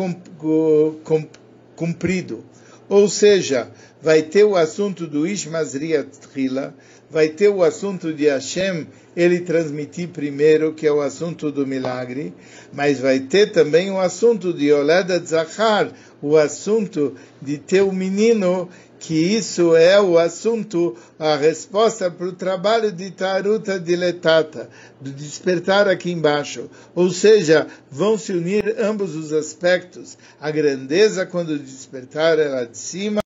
cumprido. 1.74 2.44
Ou 2.86 3.08
seja, 3.08 3.70
vai 4.00 4.22
ter 4.22 4.44
o 4.44 4.56
assunto 4.56 5.06
do 5.06 5.26
Ish 5.26 5.46
Mazriat 5.46 6.08
Trila, 6.32 6.74
vai 7.10 7.28
ter 7.28 7.48
o 7.48 7.62
assunto 7.62 8.12
de 8.12 8.26
Hashem, 8.26 8.86
ele 9.16 9.40
transmitir 9.40 10.08
primeiro, 10.08 10.74
que 10.74 10.86
é 10.86 10.92
o 10.92 11.00
assunto 11.00 11.50
do 11.50 11.66
milagre, 11.66 12.32
mas 12.72 13.00
vai 13.00 13.20
ter 13.20 13.50
também 13.50 13.90
o 13.90 13.98
assunto 13.98 14.52
de 14.52 14.72
Oleda 14.72 15.18
Zahar, 15.18 15.90
o 16.20 16.36
assunto 16.36 17.14
de 17.40 17.58
ter 17.58 17.82
o 17.82 17.92
menino, 17.92 18.68
que 18.98 19.14
isso 19.14 19.76
é 19.76 20.00
o 20.00 20.18
assunto, 20.18 20.96
a 21.18 21.36
resposta 21.36 22.10
para 22.10 22.26
o 22.26 22.32
trabalho 22.32 22.92
de 22.92 23.10
Taruta 23.10 23.78
Diletata, 23.78 24.68
do 25.00 25.10
despertar 25.10 25.88
aqui 25.88 26.10
embaixo. 26.10 26.68
Ou 26.94 27.10
seja, 27.10 27.66
vão 27.90 28.18
se 28.18 28.32
unir 28.32 28.76
ambos 28.78 29.14
os 29.14 29.32
aspectos, 29.32 30.18
a 30.40 30.50
grandeza 30.50 31.24
quando 31.24 31.58
despertar 31.58 32.38
é 32.38 32.48
lá 32.48 32.64
de 32.64 32.76
cima 32.76 33.20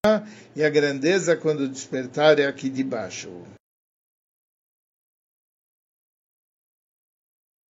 e 0.55 0.63
a 0.63 0.71
grandeza 0.71 1.37
quando 1.37 1.69
despertar 1.69 2.39
é 2.39 2.47
aqui 2.47 2.69
de 2.69 2.85
baixo. 2.85 3.31